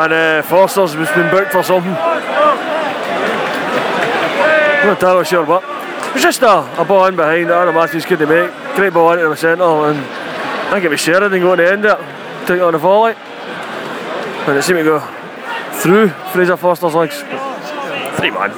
And 0.00 0.12
uh, 0.12 0.42
Forster's 0.42 0.94
been 0.94 1.30
booked 1.30 1.52
for 1.52 1.62
something. 1.62 1.92
I'm 4.80 4.86
not 4.86 4.96
entirely 4.96 5.24
sure 5.26 5.44
what. 5.44 5.62
It 5.62 6.14
was 6.14 6.22
just 6.22 6.40
a, 6.40 6.80
a 6.80 6.84
ball 6.84 7.06
in 7.06 7.16
behind 7.16 7.50
that 7.50 7.62
Adam 7.62 7.74
Matthews 7.74 8.06
couldn't 8.06 8.28
make. 8.28 8.50
Great 8.74 8.94
ball 8.94 9.12
into 9.12 9.28
the 9.28 9.36
centre 9.36 9.62
and 9.62 9.98
I 9.98 10.70
think 10.72 10.84
it 10.86 10.88
was 10.88 11.00
Sheridan 11.00 11.40
going 11.40 11.58
to 11.58 11.70
end 11.70 11.84
it. 11.84 11.98
Took 12.46 12.56
it 12.56 12.62
on 12.62 12.72
the 12.72 12.78
volley. 12.78 13.14
And 13.14 14.56
it 14.56 14.62
seemed 14.62 14.78
to 14.78 14.84
go 14.84 15.00
through 15.82 16.08
Fraser 16.32 16.56
Forster's 16.56 16.94
legs. 16.94 17.20
Three 18.16 18.30
man. 18.30 18.50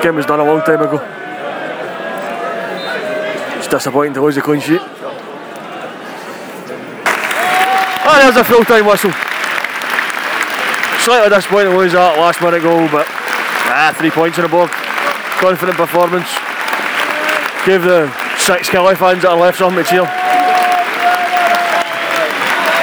Game 0.00 0.16
was 0.16 0.24
done 0.24 0.40
a 0.40 0.44
long 0.44 0.62
time 0.62 0.80
ago. 0.80 1.21
Disappointing 3.72 4.12
to 4.12 4.20
lose 4.20 4.34
the 4.34 4.42
clean 4.42 4.60
sheet. 4.60 4.82
There's 8.20 8.36
a 8.36 8.44
full 8.44 8.64
time 8.64 8.84
whistle. 8.84 9.10
Slightly 11.00 11.28
disappointing 11.32 11.72
to 11.72 11.78
lose 11.78 11.92
that 11.92 12.20
last 12.20 12.40
minute 12.44 12.60
goal, 12.60 12.84
but 12.92 13.08
ah, 13.72 13.96
three 13.96 14.12
points 14.12 14.36
on 14.36 14.44
the 14.44 14.52
board. 14.52 14.68
Confident 15.40 15.80
performance. 15.80 16.28
Give 17.64 17.80
the 17.80 18.12
six 18.36 18.68
Killie 18.68 18.92
fans 18.92 19.24
that 19.24 19.32
are 19.32 19.40
left 19.40 19.56
something 19.56 19.80
to 19.80 19.88
cheer. 19.88 20.04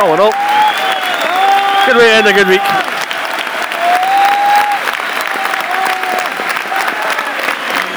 Oh 0.02 0.10
well. 0.10 0.34
Good 1.86 2.02
way 2.02 2.10
to 2.10 2.18
end 2.18 2.26
a 2.26 2.34
good 2.34 2.50
week. 2.50 2.66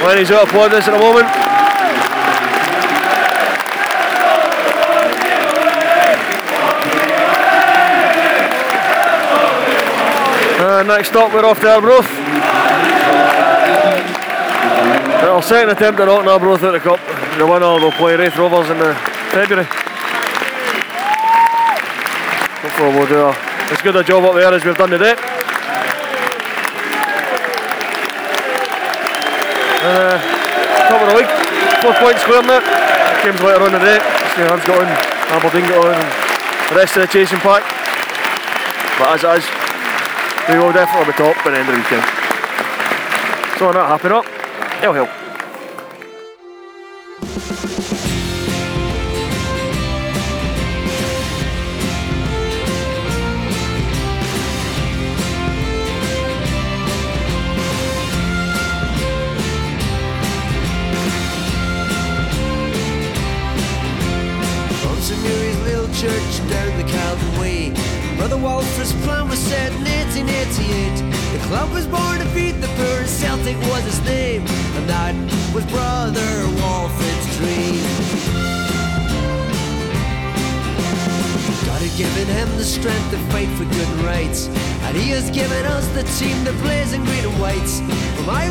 Lenny's 0.05 0.31
out 0.31 0.45
applauding 0.45 0.77
us 0.77 0.87
at 0.87 0.93
the 0.93 1.01
moment. 1.01 1.52
Uh, 10.83 10.85
next 10.85 11.15
up, 11.15 11.33
we're 11.33 11.47
off 11.47 11.61
to 11.61 11.69
Arbroath. 11.69 12.11
Our 15.23 15.41
second 15.41 15.71
attempt 15.71 16.01
at 16.01 16.07
knocking 16.07 16.27
Arbroath 16.27 16.65
out 16.65 16.75
of 16.75 16.83
the 16.83 16.89
cup. 16.91 16.99
The 17.39 17.47
winner 17.47 17.79
will 17.79 17.93
play 17.93 18.17
Raith 18.17 18.35
Rovers 18.35 18.69
in 18.69 18.79
the 18.83 18.91
February. 19.31 19.63
Hopefully 22.67 22.91
we'll 22.99 23.07
do 23.07 23.23
a, 23.23 23.31
as 23.71 23.81
good 23.83 23.95
a 23.95 24.03
job 24.03 24.25
up 24.25 24.35
there 24.35 24.53
as 24.53 24.65
we've 24.65 24.75
done 24.75 24.91
today. 24.91 25.15
And 29.87 30.03
uh, 30.03 30.19
top 30.91 30.99
of 30.99 31.07
the 31.07 31.15
league, 31.15 31.31
four 31.79 31.95
points 32.03 32.27
clear 32.27 32.43
that. 32.43 33.23
Games 33.23 33.39
later 33.39 33.63
on 33.63 33.71
in 33.71 33.79
the 33.79 33.87
day. 33.87 34.03
St 34.35 34.51
Hearts 34.51 34.67
got 34.67 34.83
on, 34.83 34.91
Aberdeen 35.31 35.63
got 35.71 35.87
on, 35.87 35.95
and 35.95 36.11
the 36.75 36.75
rest 36.75 36.97
of 36.97 37.07
the 37.07 37.11
chasing 37.13 37.39
pack. 37.39 37.63
But 38.99 39.15
as 39.15 39.23
it 39.23 39.47
is, 39.47 39.62
Det 40.47 40.57
går 40.59 40.73
derfor 40.73 41.03
å 41.03 41.07
betale 41.07 41.31
opp 41.31 41.45
med 41.47 41.55
den 41.55 41.67
bruken. 41.71 42.07
Sånn, 43.59 43.83
happy 43.87 44.11
nå. 44.11 44.23
Jo, 44.83 44.95
jo. 45.03 45.11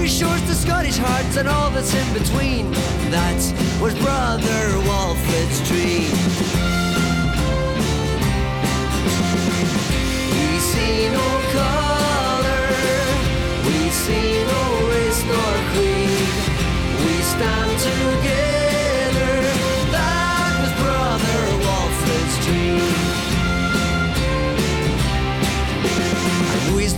Irish 0.02 0.18
shores 0.18 0.42
to 0.48 0.56
Scottish 0.56 0.98
hearts 0.98 1.38
and 1.38 1.48
all 1.48 1.70
that's 1.70 1.94
in 1.94 2.12
between. 2.12 2.72
That 3.12 3.38
was 3.80 3.94
Brother 4.00 4.80
Walfrid's 4.88 5.62
dream. 5.70 6.10
We 10.34 10.60
see 10.60 11.08
no 11.08 11.22
oh, 11.22 11.81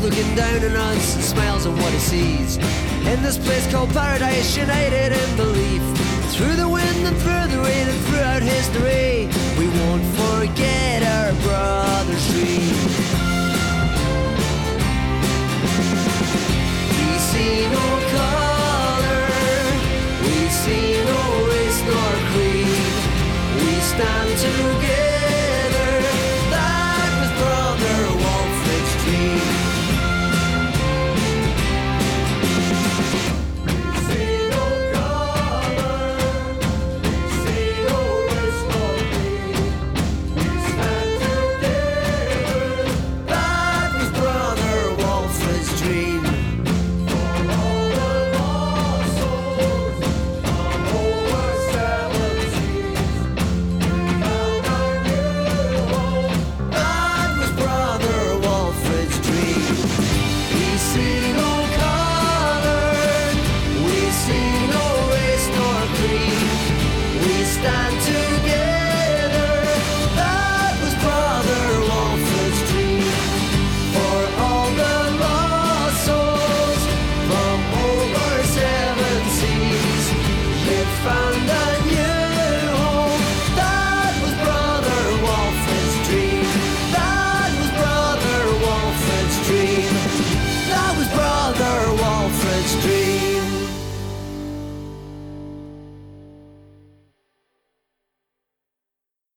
looking 0.03 0.35
down 0.35 0.57
on 0.65 0.75
us 0.75 1.15
and 1.15 1.23
smiles 1.23 1.65
at 1.65 1.71
what 1.71 1.93
he 1.93 1.99
sees. 1.99 2.57
In 3.07 3.23
this 3.23 3.37
place 3.37 3.65
called 3.71 3.89
paradise, 3.91 4.57
united 4.57 5.13
in 5.13 5.37
belief. 5.37 5.81
Through 6.35 6.57
the 6.57 6.67
wind 6.67 7.07
and 7.07 7.15
through 7.23 7.47
the 7.47 7.63
rain 7.63 7.87
and 7.87 7.99
throughout 8.07 8.41
history, 8.41 9.29
we 9.57 9.67
won't 9.79 10.03
forget 10.19 11.03
our 11.03 11.31
brother's 11.43 12.27
dream. 12.33 12.75
We 16.99 17.17
see 17.31 17.63
no 17.71 17.87
color, 18.17 19.23
we 20.27 20.37
see 20.63 20.99
no 21.11 21.21
race 21.47 21.81
nor 21.87 22.11
creed. 22.31 22.93
We 23.63 23.73
stand 23.79 24.37
together. 24.37 25.12